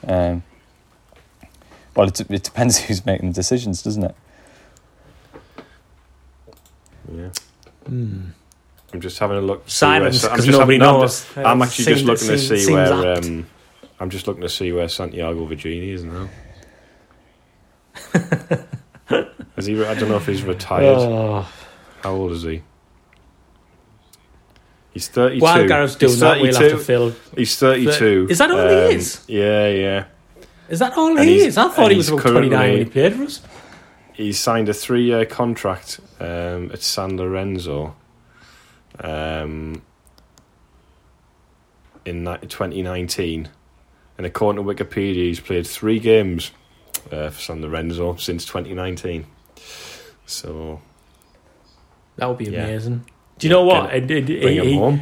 [0.03, 0.11] it?
[0.11, 0.43] Um,
[1.95, 4.15] well, it, it depends who's making the decisions, doesn't it?
[7.13, 7.29] yeah
[7.87, 8.21] Hmm.
[8.93, 11.23] I'm just having a look Silence I'm because nobody having- no, I'm knows.
[11.25, 13.47] just- I'm actually just Seems- looking to see where um,
[13.99, 16.29] I'm just looking to see where Santiago Vergini is now
[19.57, 19.83] Is he?
[19.83, 20.97] I don't know if he's retired.
[20.97, 21.47] Oh.
[22.01, 22.63] How old is he?
[24.93, 25.41] He's 32.
[25.41, 26.83] While Gareth's doing He's that, we'll have to 32.
[26.83, 27.15] fill.
[27.35, 28.27] He's 32.
[28.29, 29.23] Is that all he is?
[29.27, 30.05] Yeah, yeah.
[30.67, 31.57] Is that all And he is?
[31.57, 33.41] I thought he was about 29 when he played for us.
[34.13, 37.95] He's signed a three-year contract um, at San Lorenzo
[38.99, 39.81] um,
[42.05, 43.49] in 2019.
[44.17, 46.51] And according to Wikipedia, he's played three games
[47.11, 49.25] uh, for San Lorenzo since 2019.
[50.25, 50.79] So,
[52.17, 52.65] That would be Yeah.
[52.65, 53.05] amazing.
[53.39, 53.91] Do you know what?
[53.91, 55.01] Get It- it- bring him he, home.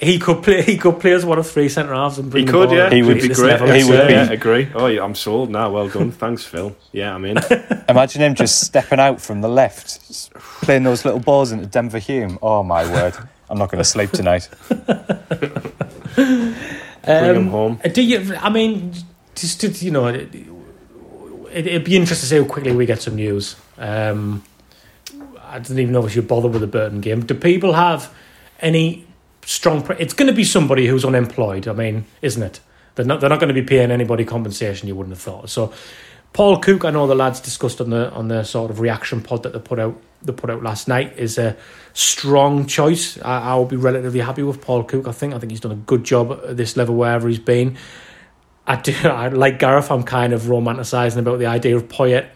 [0.00, 0.62] he could play.
[0.62, 2.90] He could play as one of three centre halves and He bring the could, yeah.
[2.90, 3.38] He would be great.
[3.60, 3.68] level.
[3.70, 4.68] He yeah, would be- yeah, agree.
[4.74, 5.70] Oh, yeah, I'm sold now.
[5.70, 6.10] Well done.
[6.10, 6.74] Thanks, Phil.
[6.92, 7.38] Yeah, I'm in.
[7.88, 10.32] Imagine him just stepping out from the left,
[10.62, 12.38] playing those little balls into Denver Hume.
[12.42, 13.14] Oh my word!
[13.48, 14.48] I'm not going to sleep tonight.
[16.16, 16.54] Bring
[17.04, 17.80] him Um, home.
[17.92, 18.34] Do you?
[18.40, 18.92] I mean,
[19.34, 20.06] just to, you know,
[21.52, 23.56] it, it'd be interesting to see how quickly we get some news.
[23.76, 24.44] Um,
[25.42, 27.24] I didn't even know if should bother with the Burton game.
[27.24, 28.12] Do people have
[28.60, 29.06] any
[29.44, 29.82] strong?
[29.82, 31.66] Pre- it's going to be somebody who's unemployed.
[31.66, 32.60] I mean, isn't it?
[32.94, 33.20] They're not.
[33.20, 34.88] They're not going to be paying anybody compensation.
[34.88, 35.48] You wouldn't have thought.
[35.50, 35.72] So,
[36.32, 39.42] Paul Cook, I know the lads discussed on the on the sort of reaction pod
[39.44, 40.00] that they put out.
[40.20, 41.56] They put out last night is a
[41.92, 43.20] strong choice.
[43.22, 45.08] I, I will be relatively happy with Paul Cook.
[45.08, 45.32] I think.
[45.32, 47.78] I think he's done a good job at this level wherever he's been.
[48.68, 48.94] I do.
[49.04, 49.90] I like Gareth.
[49.90, 52.28] I'm kind of romanticising about the idea of Poyet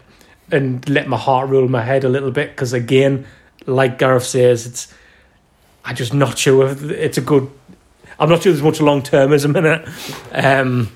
[0.51, 3.25] and let my heart rule my head a little bit because again,
[3.65, 4.93] like Gareth says, it's.
[5.85, 7.49] I'm just not sure if it's a good.
[8.19, 10.35] I'm not sure there's much long termism in it.
[10.45, 10.89] Um,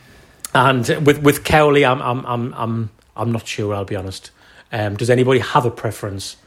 [0.55, 3.73] and with with Cowley, I'm I'm I'm I'm I'm not sure.
[3.73, 4.31] I'll be honest.
[4.71, 6.37] Um, does anybody have a preference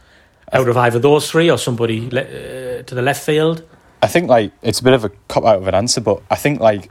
[0.53, 3.63] out of either those three or somebody le- uh, to the left field?
[4.03, 6.37] I think like it's a bit of a cop out of an answer, but I
[6.37, 6.91] think like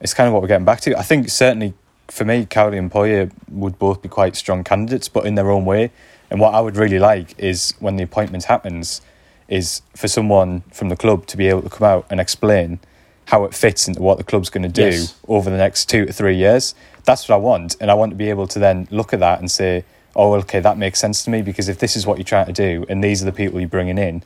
[0.00, 0.98] it's kind of what we're getting back to.
[0.98, 1.74] I think certainly
[2.08, 5.64] for me, Cowley and Poyet would both be quite strong candidates, but in their own
[5.64, 5.90] way.
[6.30, 9.00] And what I would really like is when the appointment happens,
[9.48, 12.78] is for someone from the club to be able to come out and explain
[13.26, 15.14] how it fits into what the club's going to do Yes.
[15.26, 16.74] over the next two to three years.
[17.04, 19.38] That's what I want, and I want to be able to then look at that
[19.40, 19.84] and say,
[20.16, 22.52] "Oh, okay, that makes sense to me." Because if this is what you're trying to
[22.52, 24.22] do, and these are the people you're bringing in,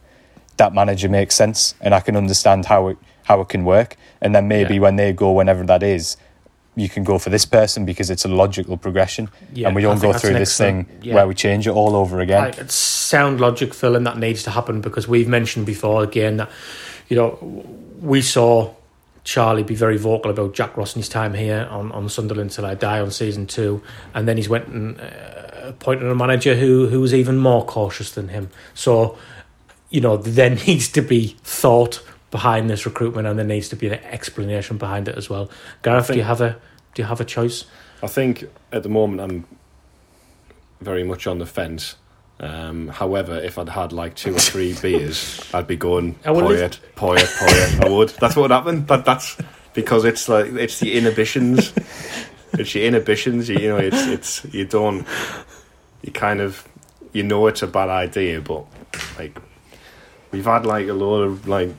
[0.57, 3.97] that manager makes sense, and I can understand how it how it can work.
[4.23, 4.81] And then maybe Yeah.
[4.81, 6.17] when they go, whenever that is,
[6.75, 10.01] you can go for this person because it's a logical progression, Yeah, and we don't
[10.01, 11.15] go through this thing yeah.
[11.15, 12.45] where we change it all over again.
[12.45, 16.39] Like, it's sound logic, Phil, and that needs to happen because we've mentioned before again
[16.39, 16.49] that
[17.09, 17.37] you know
[18.01, 18.71] we saw
[19.25, 22.65] Charlie be very vocal about Jack Ross and his time here on, on Sunderland till
[22.65, 23.83] I die on season two,
[24.15, 28.13] and then he's went and uh, appointed a manager who who was even more cautious
[28.13, 28.49] than him.
[28.73, 29.19] So
[29.91, 32.03] you know there needs to be thought
[32.33, 35.49] behind this recruitment, and there needs to be an explanation behind it as well.
[35.83, 36.57] Gareth, do you have a
[36.95, 37.67] do you have a choice?
[38.03, 39.45] I think at the moment I'm
[40.81, 41.95] very much on the fence.
[42.41, 47.29] Um, however, if I'd had like two or three beers, I'd be going Poyet, Poyet,
[47.39, 47.85] Poyet.
[47.85, 48.09] I would.
[48.09, 48.81] That's what would happen.
[48.81, 49.37] But that's
[49.75, 51.73] because it's like it's the inhibitions.
[52.55, 53.49] It's your inhibitions.
[53.49, 55.07] You, you know, it's it's you don't.
[56.03, 56.67] You kind of
[57.13, 58.67] you know it's a bad idea, but
[59.19, 59.39] like
[60.33, 61.71] we've had like a lot of like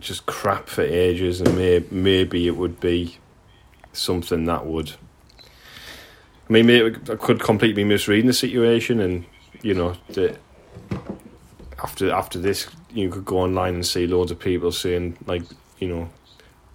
[0.00, 3.18] just crap for ages, and may, maybe it would be
[3.92, 4.92] something that would.
[6.48, 9.24] I mean, maybe I could completely be misreading the situation, and
[9.62, 10.38] you know, the,
[11.82, 15.42] after after this, you could go online and see loads of people saying like,
[15.78, 16.08] you know,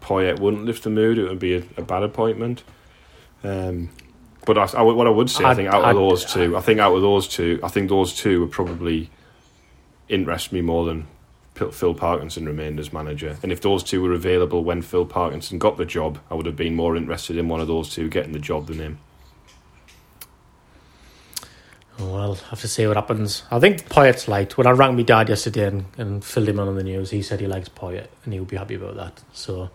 [0.01, 2.63] Poyet wouldn't lift the mood; it would be a, a bad appointment.
[3.43, 3.89] Um,
[4.45, 6.57] but I, I what I would say, i I'd- think out I'd- of those two,
[6.57, 9.09] I think out of those two, I think those two would probably
[10.09, 11.07] interest me more than
[11.55, 13.37] Phil- Phil Parkinson remained as manager.
[13.43, 16.55] And if those two were available when Phil Parkinson got the job, I would have
[16.55, 18.99] been more interested in one of those two getting the job than him.
[21.99, 23.43] Oh, Well, I'll have to see what happens.
[23.51, 24.57] I think Poyet's liked.
[24.57, 27.21] When I rang my dad yesterday and, and filled him in on the news, he
[27.21, 29.21] said he likes Poyet and he would be happy about that.
[29.33, 29.69] So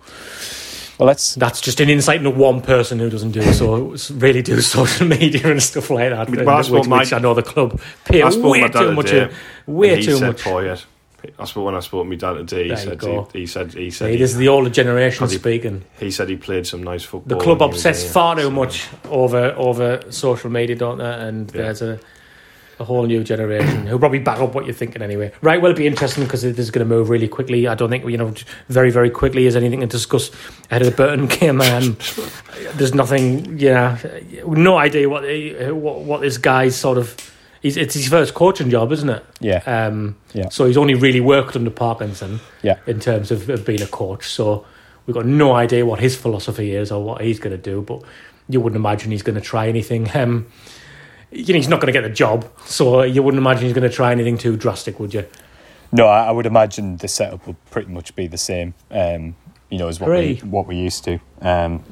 [0.98, 4.60] well, let's that's just an insight into one person who doesn't do so really do
[4.62, 6.30] social media and stuff like that.
[6.30, 8.80] Well, I which, spoke my- which I know the club pay I way my dad
[8.80, 9.10] too much.
[9.10, 9.34] today,
[9.66, 10.42] Way too said much.
[10.42, 10.84] Poyet.
[11.38, 12.62] I spoke when I spoke to my dad today.
[12.64, 15.36] He There said he, he said he said he, this is the older generation he-
[15.36, 15.84] speaking.
[15.98, 17.36] he said he played some nice football.
[17.38, 21.04] The club obsess far too So, much over over social media, don't they?
[21.04, 21.62] And Yeah.
[21.62, 21.98] there's a
[22.78, 25.32] a whole new generation who'll probably back up what you're thinking anyway.
[25.40, 27.66] Right, well, it'll be interesting because this is going to move really quickly.
[27.66, 28.34] I don't think, you know,
[28.68, 30.30] very, very quickly is anything to discuss
[30.70, 31.62] ahead of the Burton game.
[31.62, 31.96] Um,
[32.74, 33.96] there's nothing, you know,
[34.46, 35.22] no idea what,
[35.74, 37.16] what, what this guy's sort of.
[37.66, 39.24] He's, it's his first coaching job, isn't it?
[39.40, 40.48] yeah Um, Yeah.
[40.50, 44.28] So he's only really worked under Parkinson yeah in terms of, of being a coach.
[44.28, 44.64] So
[45.04, 48.02] we've got no idea what his philosophy is or what he's going to do, but
[48.48, 50.08] you wouldn't imagine he's going to try anything.
[50.14, 50.46] Um,
[51.32, 53.90] you know, he's not going to get the job, so you wouldn't imagine he's going
[53.90, 55.26] to try anything too drastic, would you?
[55.90, 58.74] No, I, I would imagine the setup will pretty much be the same.
[58.92, 59.34] Um,
[59.68, 61.18] you know, as what we what we used to.
[61.40, 61.82] Um,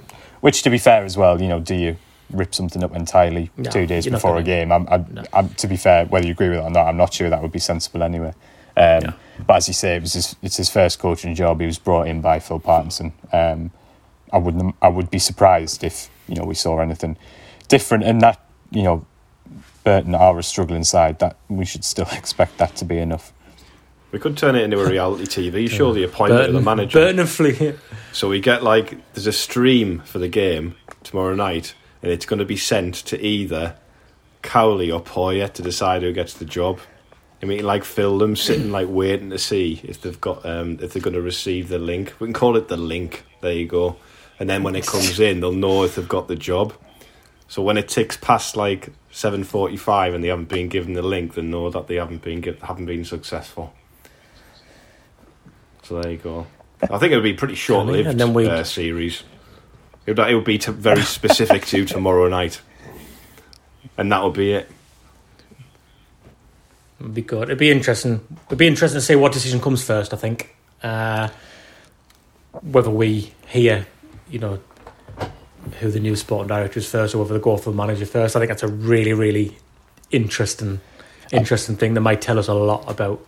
[0.40, 1.96] which, to be fair, as well, you know, do you
[2.34, 4.72] rip something up entirely No, two days before a gonna- game?
[4.72, 5.22] I'm, I'm, No.
[5.32, 7.40] I'm, to be fair, whether you agree with it or not, I'm not sure that
[7.42, 8.34] would be sensible anyway.
[8.76, 9.12] Um, Yeah.
[9.46, 11.60] But as you say, it was his, it's his first coaching job.
[11.60, 13.12] He was brought in by Phil Parkinson.
[13.32, 13.70] Um,
[14.32, 14.74] I wouldn't.
[14.82, 17.16] I would be surprised if you know we saw anything
[17.68, 18.04] different.
[18.04, 19.06] And that you know,
[19.84, 21.18] Burton are a struggling side.
[21.18, 23.32] That we should still expect that to be enough.
[24.12, 27.00] We could turn it into a reality TV show, the appointment of the manager.
[27.00, 27.74] Burton and Flea.
[28.12, 31.74] So we get like there's a stream for the game tomorrow night,
[32.04, 33.74] and it's going to be sent to either
[34.42, 36.78] Cowley or Poyet to decide who gets the job.
[37.42, 40.92] I mean, like film them sitting like waiting to see if they've got um, if
[40.92, 42.12] they're going to receive the link.
[42.20, 43.24] We can call it the link.
[43.40, 43.96] There you go.
[44.38, 46.74] And then when it comes in, they'll know if they've got the job.
[47.48, 51.34] So when it ticks past like seven forty-five and they haven't been given the link,
[51.34, 53.72] they know that they haven't been give, haven't been successful.
[55.82, 56.46] So there you go.
[56.82, 59.22] I think it would be pretty short-lived And then uh, series.
[60.06, 62.60] It would, it would be to, very specific to tomorrow night,
[63.96, 64.70] and that would be it.
[67.00, 67.44] It'd be good.
[67.44, 68.20] It'd be interesting.
[68.46, 70.12] It'd be interesting to see what decision comes first.
[70.12, 71.28] I think uh,
[72.62, 73.86] whether we hear,
[74.30, 74.60] you know,
[75.80, 78.36] who the new sporting director is first, or whether they go for the manager first.
[78.36, 79.56] I think that's a really, really
[80.10, 80.80] interesting,
[81.32, 83.26] interesting thing that might tell us a lot about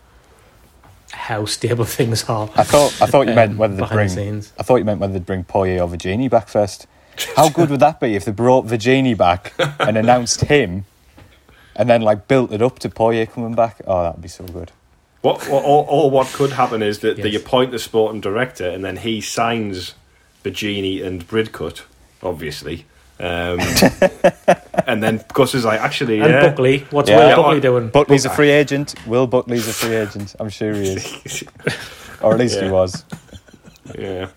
[1.12, 2.50] how stable things are.
[2.56, 3.00] I thought.
[3.00, 4.08] I thought you meant um, whether they behind bring.
[4.08, 4.52] the scenes.
[4.58, 6.86] I thought you meant whether they'd bring Poyet or Vergini back first.
[7.34, 10.84] How good would that be if they brought Vergini back and announced him,
[11.74, 13.80] and then like built it up to Poyet coming back?
[13.86, 14.72] Oh, that'd be so good.
[15.22, 18.84] What, what or, or what could happen is that they appoint the sporting director, and
[18.84, 19.94] then he signs
[20.42, 21.82] the genie and Bridcut,
[22.22, 22.84] obviously,
[23.18, 23.58] Um,
[24.86, 26.48] and then Gus is like, actually, And yeah.
[26.48, 27.16] Buckley, what's Yeah.
[27.18, 27.88] Will Yeah, Buckley doing?
[27.88, 28.94] Buckley's a free agent.
[29.06, 30.34] Will Buckley's a free agent.
[30.38, 31.44] I'm sure he is,
[32.20, 33.04] or at least he was.
[33.98, 34.28] yeah.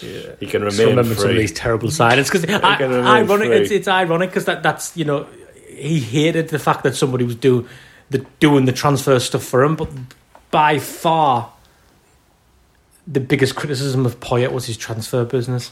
[0.00, 0.20] Yeah.
[0.40, 3.48] He can Just remain remember some of these terrible signings because ironic.
[3.48, 3.56] free.
[3.58, 5.26] It's, it's ironic because that, that's you know
[5.68, 7.68] he hated the fact that somebody was do
[8.08, 9.90] the doing the transfer stuff for him, but
[10.50, 11.52] by far
[13.06, 15.70] the biggest criticism of Poyet was his transfer business.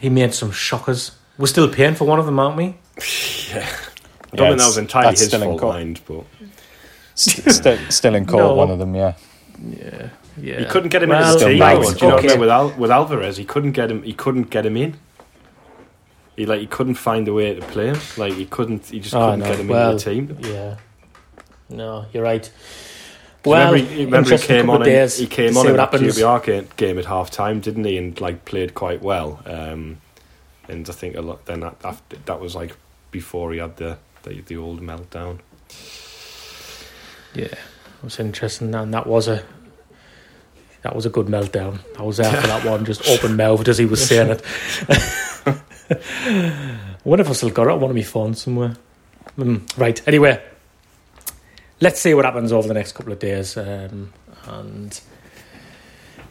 [0.00, 1.12] He made some shockers.
[1.38, 2.76] We're still paying for one of them, aren't we?
[3.54, 3.66] Yeah.
[4.30, 5.74] I don't Yeah, think that was entirely that's his still in fault, court.
[5.76, 6.24] mind, but
[7.14, 8.54] St- st- still in court, No.
[8.54, 8.94] one of them.
[8.94, 9.14] Yeah,
[9.66, 10.58] Yeah, yeah.
[10.58, 11.60] he couldn't get him Well, into the team.
[11.62, 12.40] right, do you know what I mean?
[12.40, 14.02] With, Al- with Alvarez, he couldn't get him.
[14.02, 14.96] He couldn't get him in.
[16.36, 17.98] He like he couldn't find a way to play him.
[18.18, 18.84] Like he couldn't.
[18.86, 19.46] He just Oh, couldn't no.
[19.46, 20.38] get him Well, into the team.
[20.42, 20.76] Yeah.
[21.70, 22.50] No, you're right.
[23.44, 24.82] Well, remember, he, remember he came on.
[24.82, 25.92] days he came on in that.
[25.92, 27.96] QPR game, game at half time, didn't he?
[27.96, 29.40] And like played quite well.
[29.46, 30.00] Um,
[30.68, 31.46] and I think a lot.
[31.46, 32.76] Then that, after, that was like
[33.10, 35.38] before he had the the, the old meltdown.
[37.34, 37.58] Yeah, it
[38.02, 39.44] was interesting, and that was a
[40.82, 41.80] that was a good meltdown.
[41.98, 44.42] I was there for that one, just open mouthed as he was saying it.
[45.90, 48.76] I wonder if I still got it on one of my phones somewhere.
[49.38, 50.06] Mm, right.
[50.06, 50.42] Anyway,
[51.80, 54.12] let's see what happens over the next couple of days, um,
[54.44, 55.00] and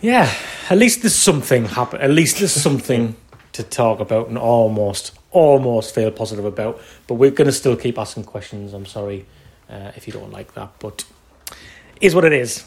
[0.02, 0.32] yeah,
[0.70, 2.02] at least there's something happen.
[2.02, 3.16] At least there's something
[3.54, 6.80] to talk about, and almost, almost feel positive about.
[7.08, 8.74] But we're going to still keep asking questions.
[8.74, 9.26] I'm sorry
[9.70, 11.06] uh, if you don't like that, but
[12.02, 12.66] is what it is,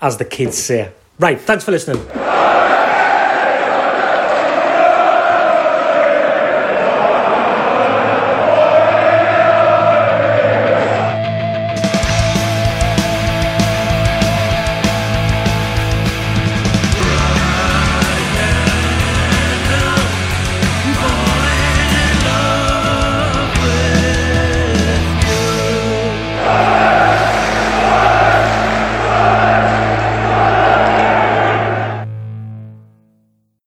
[0.00, 0.92] as the kids say.
[1.18, 2.06] Right, thanks for listening.